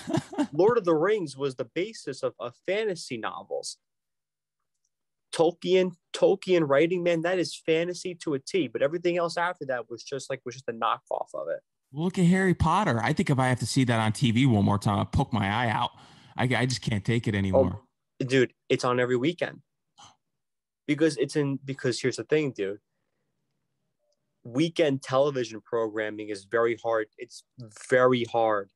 [0.53, 3.77] Lord of the Rings was the basis of, of fantasy novels.
[5.33, 8.67] Tolkien, Tolkien writing, man, that is fantasy to a T.
[8.67, 11.61] But everything else after that was just like was just a knockoff of it.
[11.93, 12.99] Look at Harry Potter.
[13.01, 15.31] I think if I have to see that on TV one more time, I'll poke
[15.31, 15.91] my eye out.
[16.35, 17.79] I, I just can't take it oh, anymore.
[18.21, 19.61] Oh, dude, it's on every weekend.
[20.85, 22.79] Because it's in because here's the thing, dude.
[24.43, 27.07] Weekend television programming is very hard.
[27.17, 27.43] It's
[27.89, 28.69] very hard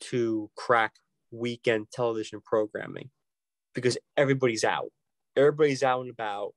[0.00, 0.94] to crack
[1.30, 3.10] weekend television programming
[3.74, 4.90] because everybody's out.
[5.36, 6.54] Everybody's out and about.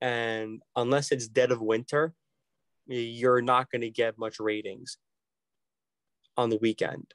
[0.00, 2.14] And unless it's dead of winter,
[2.86, 4.98] you're not going to get much ratings
[6.36, 7.12] on the weekend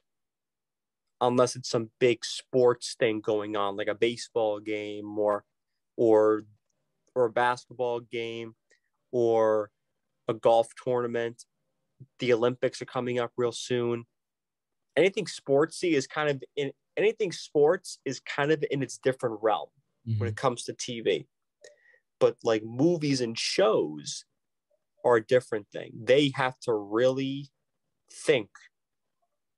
[1.20, 5.44] unless it's some big sports thing going on like a baseball game or
[5.96, 6.42] or
[7.14, 8.54] or a basketball game
[9.12, 9.70] or
[10.28, 11.44] a golf tournament
[12.20, 14.04] the olympics are coming up real soon
[14.96, 19.68] anything sportsy is kind of in anything sports is kind of in its different realm
[20.18, 20.30] when Mhm.
[20.30, 21.26] it comes to tv
[22.20, 24.24] but like movies and shows
[25.04, 27.48] are a different thing they have to really
[28.12, 28.50] think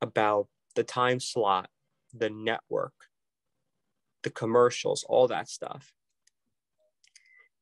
[0.00, 1.70] about the time slot,
[2.12, 2.94] the network,
[4.22, 5.94] the commercials, all that stuff.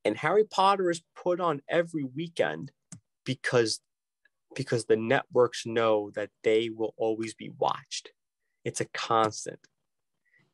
[0.04, 2.72] And Harry Potter is put on every weekend
[3.24, 3.80] because
[4.54, 8.10] because the networks know that they will always be watched.
[8.64, 9.58] It's a constant.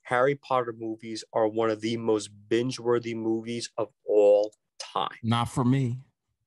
[0.02, 5.18] Harry Potter movies are one of the most binge-worthy movies of all time.
[5.22, 5.98] Not for me.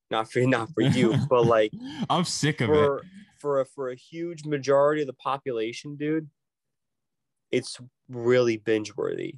[0.09, 1.71] Not for not for you, but like
[2.09, 2.73] I'm sick of it.
[2.73, 3.03] for
[3.39, 6.29] for a, for a huge majority of the population, dude,
[7.51, 7.77] it's
[8.09, 9.35] really binge worthy.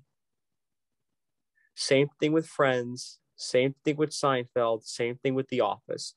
[1.75, 3.19] Same thing with Friends.
[3.35, 4.83] Same thing with Seinfeld.
[4.85, 6.13] Same thing with The Office.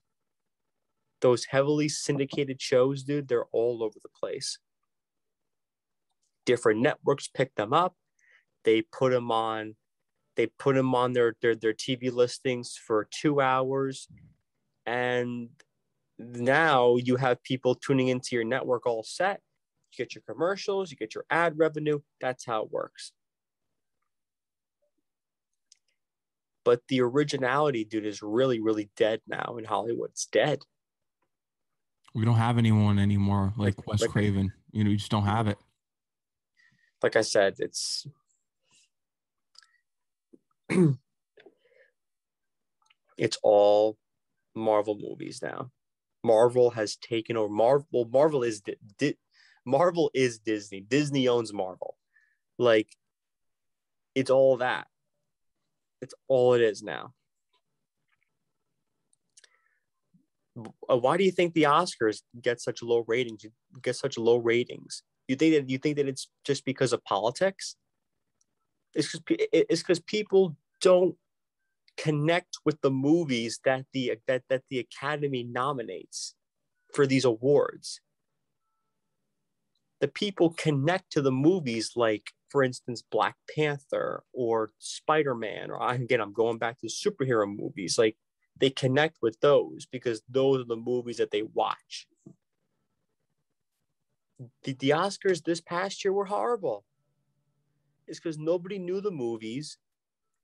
[1.20, 4.58] Those heavily syndicated shows, dude, they're all over the place.
[6.46, 7.94] Different networks pick them up.
[8.64, 9.76] They put them on.
[10.36, 14.08] They put them on their their their TV listings for two hours,
[14.86, 15.50] and
[16.18, 19.40] now you have people tuning into your network all set.
[19.92, 22.00] You get your commercials, you get your ad revenue.
[22.20, 23.12] That's how it works.
[26.64, 30.10] But the originality, dude, is really, really dead now in Hollywood.
[30.10, 30.60] It's dead.
[32.14, 34.52] We don't have anyone anymore like Wes Like- Craven.
[34.72, 35.58] You know, we just don't have it.
[37.02, 38.06] Like I said, it's
[43.16, 43.96] it's all
[44.54, 45.70] Marvel movies now.
[46.24, 47.52] Marvel has taken over.
[47.52, 49.16] Marvel, well, Marvel is Di- Di-
[49.64, 50.80] Marvel is Disney.
[50.80, 51.96] Disney owns Marvel.
[52.58, 52.88] Like,
[54.14, 54.88] it's all that.
[56.02, 57.14] It's all it is now.
[60.47, 60.47] Uh,
[60.90, 63.44] Uh, why do you think the Oscars get such low ratings?
[63.82, 65.02] Get such low ratings?
[65.26, 67.76] You think that you think that it's just because of politics?
[68.94, 71.16] It's because it's because people don't
[71.96, 76.34] connect with the movies that the that that the Academy nominates
[76.92, 78.00] for these awards.
[80.00, 85.92] The people connect to the movies like, for instance, Black Panther or Spider Man, or
[85.92, 88.16] again, I'm going back to superhero movies like
[88.58, 92.06] they connect with those because those are the movies that they watch.
[94.62, 96.84] The, the Oscars this past year were horrible.
[98.06, 99.78] It's because nobody knew the movies.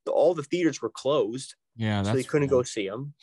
[0.06, 3.14] All the theaters were closed, Yeah, so they couldn't go see them.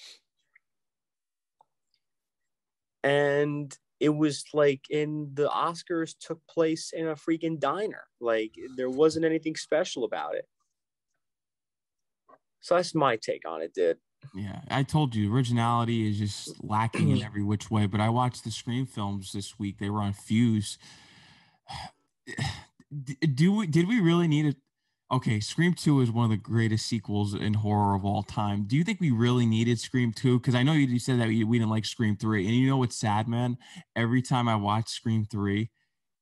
[3.03, 8.05] And it was like in the Oscars took place in a freaking diner.
[8.19, 10.47] Like there wasn't anything special about it.
[12.61, 13.99] So that's my take on it, dude.
[14.33, 17.85] Yeah, I told you originality is just lacking in every which way.
[17.85, 19.79] But I watched the Scream films this week.
[19.79, 20.77] They were on Fuse.
[23.35, 23.67] Do we?
[23.67, 24.55] Did we really need it?
[25.11, 28.63] Okay, Scream Two is one of the greatest sequels in horror of all time.
[28.65, 30.39] Do you think we really needed Scream Two?
[30.39, 32.95] Because I know you, said that we didn't like Scream Three, and you know what's
[32.95, 33.57] sad, man?
[33.95, 35.69] Every time I watch Scream Three,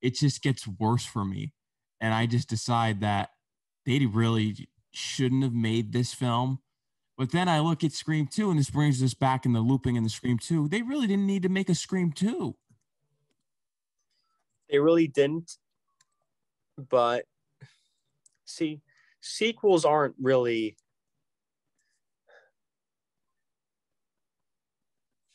[0.02, 1.54] it just gets worse for me,
[2.02, 3.30] and I just decide that
[3.86, 6.60] they really shouldn't have made this film.
[7.20, 9.98] But then I look at Scream 2, and this brings us back in the looping
[9.98, 10.70] in the Scream 2.
[10.70, 12.56] They really didn't need to make a Scream 2.
[14.70, 15.58] They really didn't.
[16.78, 17.26] But
[18.46, 18.80] see,
[19.20, 20.78] sequels aren't really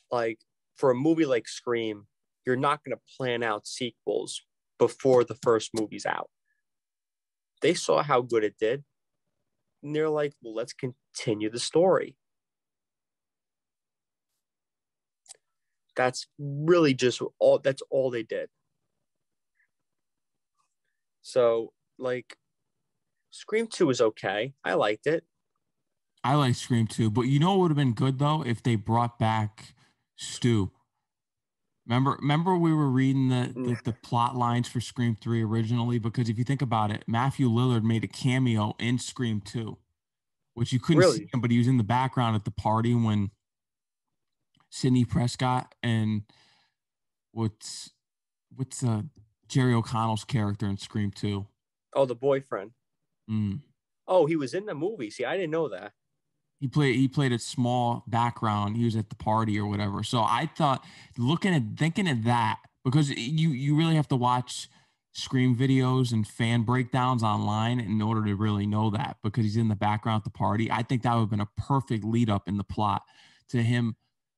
[0.09, 0.39] like
[0.77, 2.07] for a movie like Scream,
[2.47, 4.41] you're not going to plan out sequels
[4.79, 6.31] before the first movie's out.
[7.61, 8.83] They saw how good it did.
[9.85, 12.15] And they're like, well, let's continue the story.
[15.95, 18.49] That's really just all that's all they did.
[21.21, 22.35] So, like,
[23.29, 24.55] Scream 2 was okay.
[24.63, 25.23] I liked it.
[26.23, 28.75] I like Scream 2, but you know what would have been good though if they
[28.75, 29.75] brought back
[30.15, 30.71] Stu.
[31.87, 36.29] Remember, remember we were reading the, the the plot lines for Scream 3 originally because
[36.29, 39.77] if you think about it, Matthew Lillard made a cameo in Scream 2,
[40.55, 43.29] which you couldn't see him, but he was in the background at the party when
[44.71, 46.23] Sidney Prescott and
[47.31, 47.91] what's
[48.55, 49.03] what's uh
[49.47, 51.45] Jerry O'Connell's character in Scream 2.
[51.93, 52.71] Oh, the boyfriend.
[53.29, 53.59] Mm.
[54.07, 55.11] Oh, he was in the movie.
[55.11, 55.93] See, I didn't know that.
[56.59, 58.77] He played he played a small background.
[58.77, 60.03] He was at the party or whatever.
[60.03, 60.83] So I thought
[61.17, 64.69] looking at thinking of that because you you really have to watch
[65.11, 69.69] scream videos and fan breakdowns online in order to really know that because he's in
[69.69, 70.69] the background at the party.
[70.69, 73.03] I think that would have been a perfect lead up in the plot
[73.49, 73.95] to him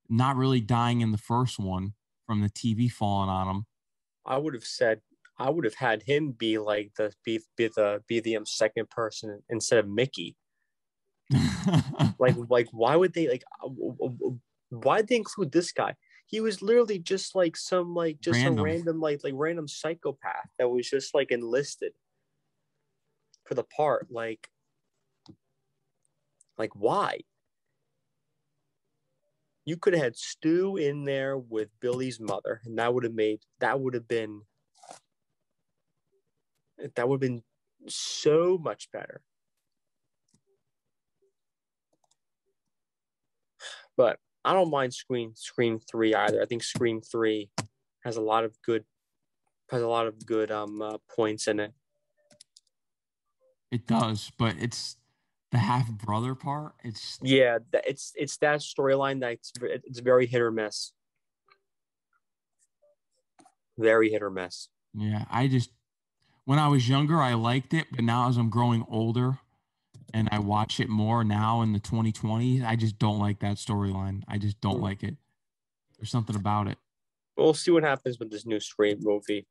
[0.09, 1.93] not really dying in the first one
[2.25, 3.65] from the TV falling on him.
[4.25, 5.01] I would have said
[5.39, 8.89] I would have had him be like the be, be the be the um, second
[8.89, 10.35] person instead of Mickey.
[12.19, 13.69] Like like why would they like uh,
[14.69, 15.95] why did they include this guy?
[16.25, 18.55] He was literally just like some like just Random.
[18.55, 21.93] some random like like random psychopath that was just like enlisted
[23.45, 24.07] for the part.
[24.09, 24.49] Like
[26.57, 27.21] like why?
[29.65, 33.41] You could have had Stu in there with Billy's mother, and that would have made
[33.59, 34.43] that would have been
[36.95, 37.43] that would have been
[37.87, 39.21] so much better.
[43.97, 46.41] But I don't mind Scream Scream Three either.
[46.41, 47.49] I think Scream Three
[48.05, 48.85] has a lot of good
[49.71, 51.73] has a lot of good um uh, points in it.
[53.71, 54.95] it does, but it's
[55.51, 56.73] the half brother part.
[56.83, 60.91] It's Yeah, it's it's that storyline that's it's very hit or miss.
[63.77, 64.69] Very hit or miss.
[64.93, 65.71] Yeah, I just
[66.45, 69.39] when I was younger I liked it, but now as I'm growing older
[70.13, 74.23] and I watch it more now in the 2020s, I just don't like that storyline.
[74.27, 74.83] I just don't Hmm.
[74.83, 75.15] like it.
[75.97, 76.77] There's something about it.
[77.35, 79.47] We'll see what happens with this new Scream movie.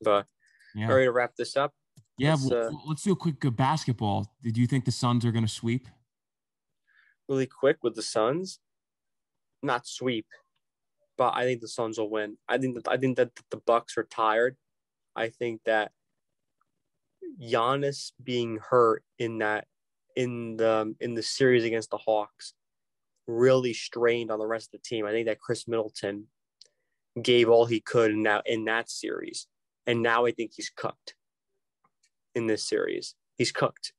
[0.00, 0.26] But
[0.74, 0.88] Yeah.
[0.88, 1.74] ready to wrap this up?
[2.16, 4.30] yeah, let's, well, uh, let's do a quick uh, basketball.
[4.42, 5.86] Did you think the Suns are going to sweep?
[7.28, 8.58] really quick with the Suns.
[9.62, 10.26] Not sweep,
[11.16, 12.38] but I think the Suns will win.
[12.48, 14.56] I think that I think that the Bucks are tired.
[15.14, 15.92] I think that
[17.40, 19.66] Giannis being hurt in that
[20.16, 22.54] in the in the series against the Hawks
[23.26, 25.06] really strained on the rest of the team.
[25.06, 26.26] I think that Khris Middleton
[27.20, 29.46] gave all he could in that in that series,
[29.86, 31.14] and now I think he's cooked
[32.34, 33.14] in this series.
[33.36, 33.92] He's cooked.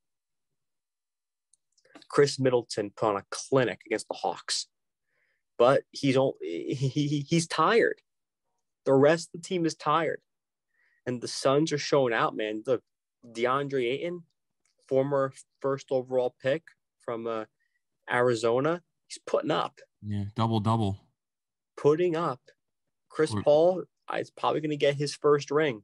[2.08, 4.68] Khris Middleton put on a clinic against the Hawks,
[5.58, 8.00] but he's he, he, he's tired.
[8.84, 10.20] The rest of the team is tired,
[11.06, 12.36] and the Suns are showing out.
[12.36, 12.82] Man, look,
[13.26, 14.22] DeAndre Ayton,
[14.88, 16.62] former first overall pick
[17.04, 17.44] from uh,
[18.10, 20.98] Arizona, he's putting up, Yeah, double double.
[21.76, 22.40] putting up.
[23.08, 23.84] Chris Or- Paul
[24.16, 25.82] is probably going to get his first ring.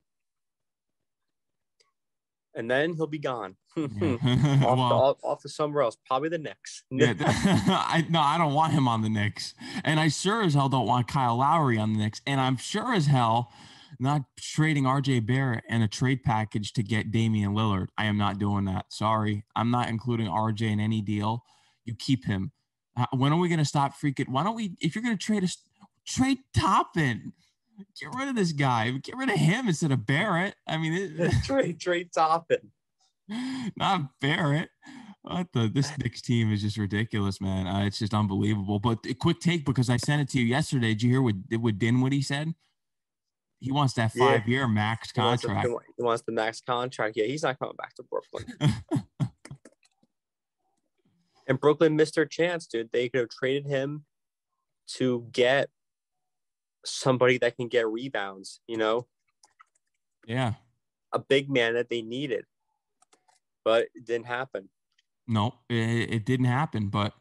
[2.54, 3.56] and then he'll be gone.
[3.76, 3.84] Yeah.
[3.86, 4.20] off,
[4.62, 6.82] well, to, off, off to somewhere else, probably the Knicks.
[6.90, 10.68] yeah, I no, I don't want him on the Knicks, and I sure as hell
[10.68, 13.52] don't want Kyle Lowry on the Knicks, and I'm sure as hell
[14.00, 17.88] not trading RJ Barrett and a trade package to get Damian Lillard.
[17.96, 18.86] I am not doing that.
[18.90, 21.44] Sorry, I'm not including RJ in any deal.
[21.84, 22.52] You keep him.
[23.12, 24.28] When are we going to stop freaking?
[24.28, 24.76] Why don't we?
[24.80, 25.56] If you're going to trade us,
[26.06, 27.32] trade Toppin.
[28.00, 28.90] Get rid of this guy.
[28.90, 30.56] Get rid of him instead of Barrett.
[30.66, 32.72] I mean, it, trade trade Toppin.
[33.76, 34.70] not Barrett.
[35.22, 37.66] What the this Knicks team is just ridiculous, man.
[37.66, 38.78] Uh, it's just unbelievable.
[38.78, 40.88] But a quick take because I sent it to you yesterday.
[40.88, 42.54] Did you hear what what Dinwiddie said?
[43.60, 44.38] He wants that Yeah.
[44.38, 45.68] five year max He wants, contract.
[45.68, 47.16] the, he wants the max contract.
[47.16, 48.46] Yeah, he's not coming back to Brooklyn.
[51.48, 52.90] and Brooklyn missed their chance, dude.
[52.92, 54.04] They could have traded him
[54.94, 55.70] to get
[56.84, 59.06] somebody that can get rebounds, you know,
[60.26, 60.54] yeah.
[61.12, 62.44] a big man that they needed.
[63.64, 64.68] But it didn't happen.
[65.26, 65.74] No, it,
[66.10, 66.88] it didn't happen.
[66.88, 67.12] But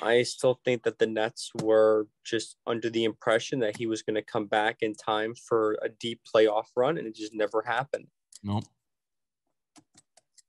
[0.00, 4.14] I still think that the Nets were just under the impression that he was going
[4.14, 8.06] to come back in time for a deep playoff run, and it just never happened.
[8.42, 8.60] no,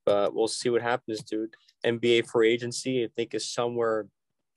[0.06, 1.56] But we'll see what happens, dude.
[1.86, 4.08] NBA free agency, I think, is somewhere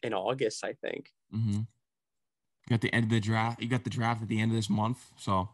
[0.02, 0.64] in August.
[0.64, 1.10] I think.
[1.30, 3.60] hmm You got the end of the draft.
[3.60, 5.10] You got the draft at the end of this month.
[5.16, 5.48] So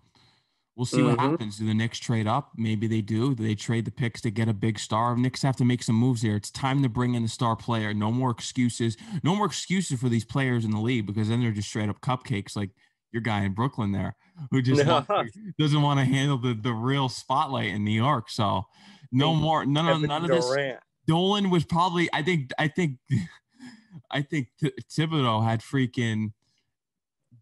[0.76, 1.30] we'll see what Mhm.
[1.30, 1.58] happens.
[1.58, 2.52] Do the Knicks trade up?
[2.56, 3.34] Maybe they do.
[3.34, 5.16] Do they trade the picks to get a big star?
[5.16, 6.36] Knicks have to make some moves here.
[6.36, 7.92] It's time to bring in the star player.
[7.92, 8.96] No more excuses.
[9.22, 12.00] No more excuses for these players in the league because then they're just straight up
[12.00, 12.70] cupcakes like
[13.12, 14.16] your guy in Brooklyn there
[14.50, 15.04] who just No.
[15.08, 18.30] wants- doesn't want to handle the, the real spotlight in New York.
[18.30, 18.64] So
[19.12, 20.50] no more none of none of this
[21.06, 22.08] Dolan was probably.
[22.12, 22.50] I think.
[22.58, 22.98] I think.
[24.10, 26.32] I think Th- Thibodeau had freaking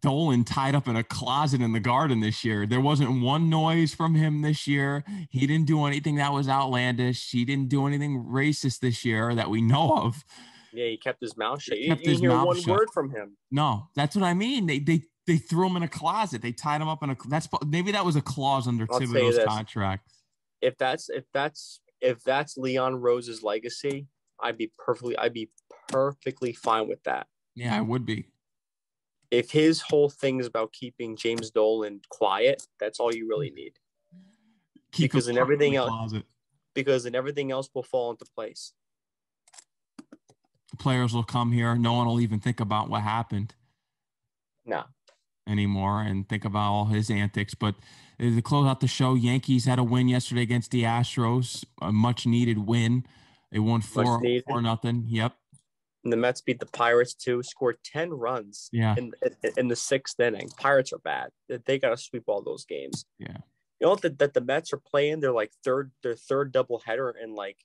[0.01, 2.65] Dolan tied up in a closet in the garden this year.
[2.65, 5.03] There wasn't one noise from him this year.
[5.29, 7.29] He didn't do anything that was outlandish.
[7.29, 10.23] He didn't do anything racist this year that we know of.
[10.73, 11.77] Yeah, he kept his mouth shut.
[11.77, 12.67] He You kept didn't his hear mouth one shut.
[12.67, 13.37] word from him.
[13.51, 14.65] No, that's what I mean.
[14.65, 16.41] They they they threw him in a closet.
[16.41, 17.17] They tied him up in a.
[17.29, 20.09] That's maybe that was a clause under I'll Thibodeau's contract.
[20.61, 24.07] If that's if that's if that's Leon Rose's legacy,
[24.41, 25.49] I'd be perfectly I'd be
[25.89, 27.27] perfectly fine with that.
[27.53, 28.25] Yeah, I would be.
[29.31, 33.73] If his whole thing is about keeping James Dolan quiet, that's all you really need.
[34.91, 36.23] Keep Because in everything in else- closet.
[36.73, 38.73] Because then everything else will fall into place.
[40.69, 41.75] the players will come here.
[41.75, 43.53] No one will even think about what happened
[44.65, 44.83] No.
[45.47, 47.53] anymore and think about all his antics.
[47.53, 47.75] But
[48.19, 51.91] uh, to close out the show, Yankees had a win yesterday against the Astros, a
[51.91, 53.05] much needed win.
[53.51, 55.05] They won four four nothing.
[55.09, 55.35] Yep.
[56.03, 58.95] And the Mets beat the Pirates too, scored 10 runs Yeah.
[58.97, 59.11] in,
[59.43, 60.49] in, in the sixth inning.
[60.57, 61.29] Pirates are bad.
[61.47, 63.05] They- got to sweep all those games.
[63.19, 63.37] Yeah.
[63.79, 67.33] You know that, that the Mets are playing their like third their third doubleheader in
[67.35, 67.57] like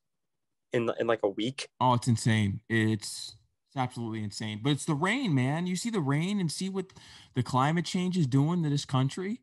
[0.72, 1.68] in in like a week.
[1.80, 2.60] Oh, it's insane.
[2.70, 3.36] It's
[3.68, 4.60] it's absolutely insane.
[4.62, 5.66] But it's the rain, man.
[5.66, 6.86] You see the rain and see what
[7.34, 9.42] the climate change is doing to this country.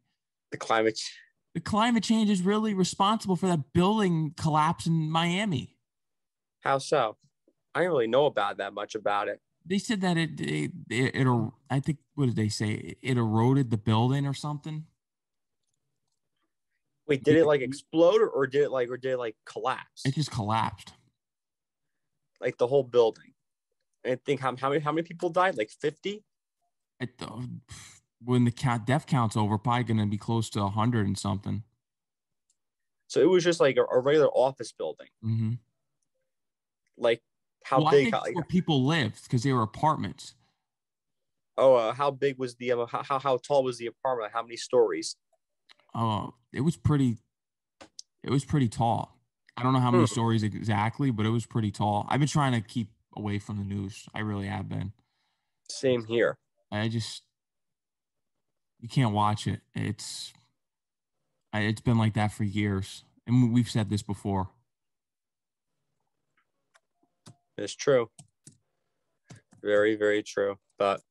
[0.51, 0.99] The climate
[1.53, 5.77] The climate change is really responsible for that building collapse in Miami.
[6.61, 7.17] how so?
[7.75, 9.41] I didn't really know about that much about it.
[9.65, 12.95] They said that it it, it, it I think what did they say?
[13.01, 14.85] It eroded the building or something.
[17.07, 20.05] Wait, did it like explode or, or did it like or did it like collapse?
[20.05, 20.93] It just collapsed.
[22.39, 23.33] Like the whole building.
[24.03, 25.57] And I think how, how many how many people died?
[25.57, 26.23] Like 50?
[26.99, 27.41] It, uh,
[28.23, 31.63] when the count death count's over, probably going to be close to hundred and something.
[33.07, 35.07] So it was just like a, a regular office building.
[35.23, 35.51] Mm-hmm.
[36.97, 37.21] Like
[37.63, 40.35] how well, I big think how, where people lived because they were apartments.
[41.57, 44.31] oh uh, how big was the um, how, how how tall was the apartment?
[44.33, 45.15] How many stories?
[45.95, 47.17] Oh, it was pretty.
[48.23, 49.19] It was pretty tall.
[49.57, 50.13] I don't know how many Hmm.
[50.13, 52.07] stories exactly, but it was pretty tall.
[52.09, 54.07] I've been trying to keep away from the news.
[54.13, 54.93] I really have been.
[55.69, 56.37] Same here.
[56.71, 57.23] I just
[58.79, 59.61] you can't watch it.
[59.75, 60.33] It's
[61.53, 64.49] I, it's been like that for years, and we've said this before.
[67.57, 68.09] It's true.
[69.61, 70.57] Very, very true.
[70.77, 71.01] But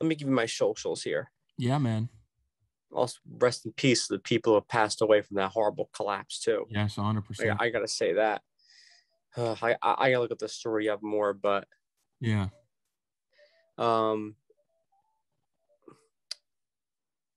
[0.00, 1.30] let me give you my socials here.
[1.56, 2.08] Yeah, man.
[2.92, 6.38] Also, rest in peace to the people who have passed away from that horrible collapse
[6.40, 6.66] too.
[6.70, 7.60] Yes, hundred I, percent.
[7.60, 8.42] I gotta say that.
[9.36, 11.66] Uh, I, I I gotta look at the story up more, but
[12.20, 12.48] Yeah.
[13.76, 14.36] um.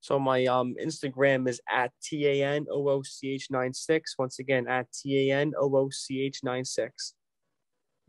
[0.00, 4.14] So my um Instagram is at t a n o o c h nine six.
[4.18, 7.14] Once again, at t a n o o c h nine six.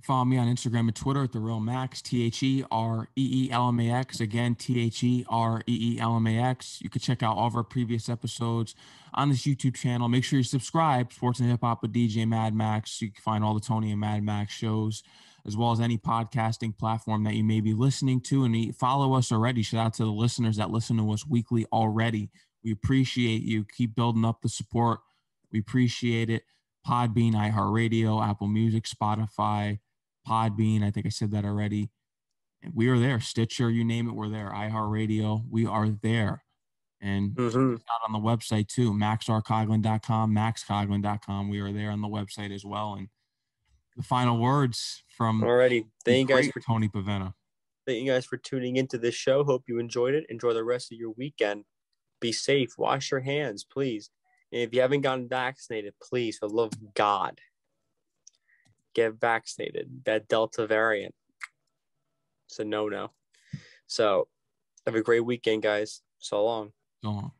[0.03, 3.47] Follow me on Instagram and Twitter at the real Max T H E R E
[3.47, 4.19] E L M A X.
[4.19, 6.79] Again, T H E R E E L M A X.
[6.81, 8.75] You can check out all of our previous episodes
[9.13, 10.09] on this YouTube channel.
[10.09, 11.13] Make sure you subscribe.
[11.13, 13.01] Sports and Hip Hop with DJ Mad Max.
[13.01, 15.03] You can find all the Tony and Mad Max shows,
[15.47, 18.43] as well as any podcasting platform that you may be listening to.
[18.43, 19.63] And follow us already.
[19.63, 22.29] Shout out to the listeners that listen to us weekly already.
[22.61, 23.63] We appreciate you.
[23.63, 24.99] Keep building up the support.
[25.53, 26.43] We appreciate it.
[26.85, 29.79] Podbean, iHeartRadio, Apple Music, Spotify
[30.27, 30.83] Podbean.
[30.83, 31.89] I think I said that already.
[32.73, 33.19] We are there.
[33.19, 34.51] Stitcher, you name it, we're there.
[34.55, 36.43] iHeartRadio, we are there.
[37.01, 37.73] And mm-hmm.
[37.73, 41.49] out on the website too, maxrcoglin.com, maxcoglin.com.
[41.49, 42.93] We are there on the website as well.
[42.93, 43.09] And
[43.97, 45.85] the final words from already.
[46.05, 47.33] Thank you guys for Tony Pavena.
[47.85, 49.43] Thank you guys for tuning into this show.
[49.43, 50.25] Hope you enjoyed it.
[50.29, 51.65] Enjoy the rest of your weekend.
[52.21, 52.77] Be safe.
[52.77, 54.09] Wash your hands, please.
[54.53, 57.41] And if you haven't gotten vaccinated, please, for the love of God,
[58.93, 60.01] get vaccinated.
[60.05, 61.15] That Delta variant.
[62.47, 63.11] It's a no no.
[63.87, 64.27] So
[64.85, 66.01] have a great weekend, guys.
[66.19, 66.71] So long.
[67.03, 67.31] So long.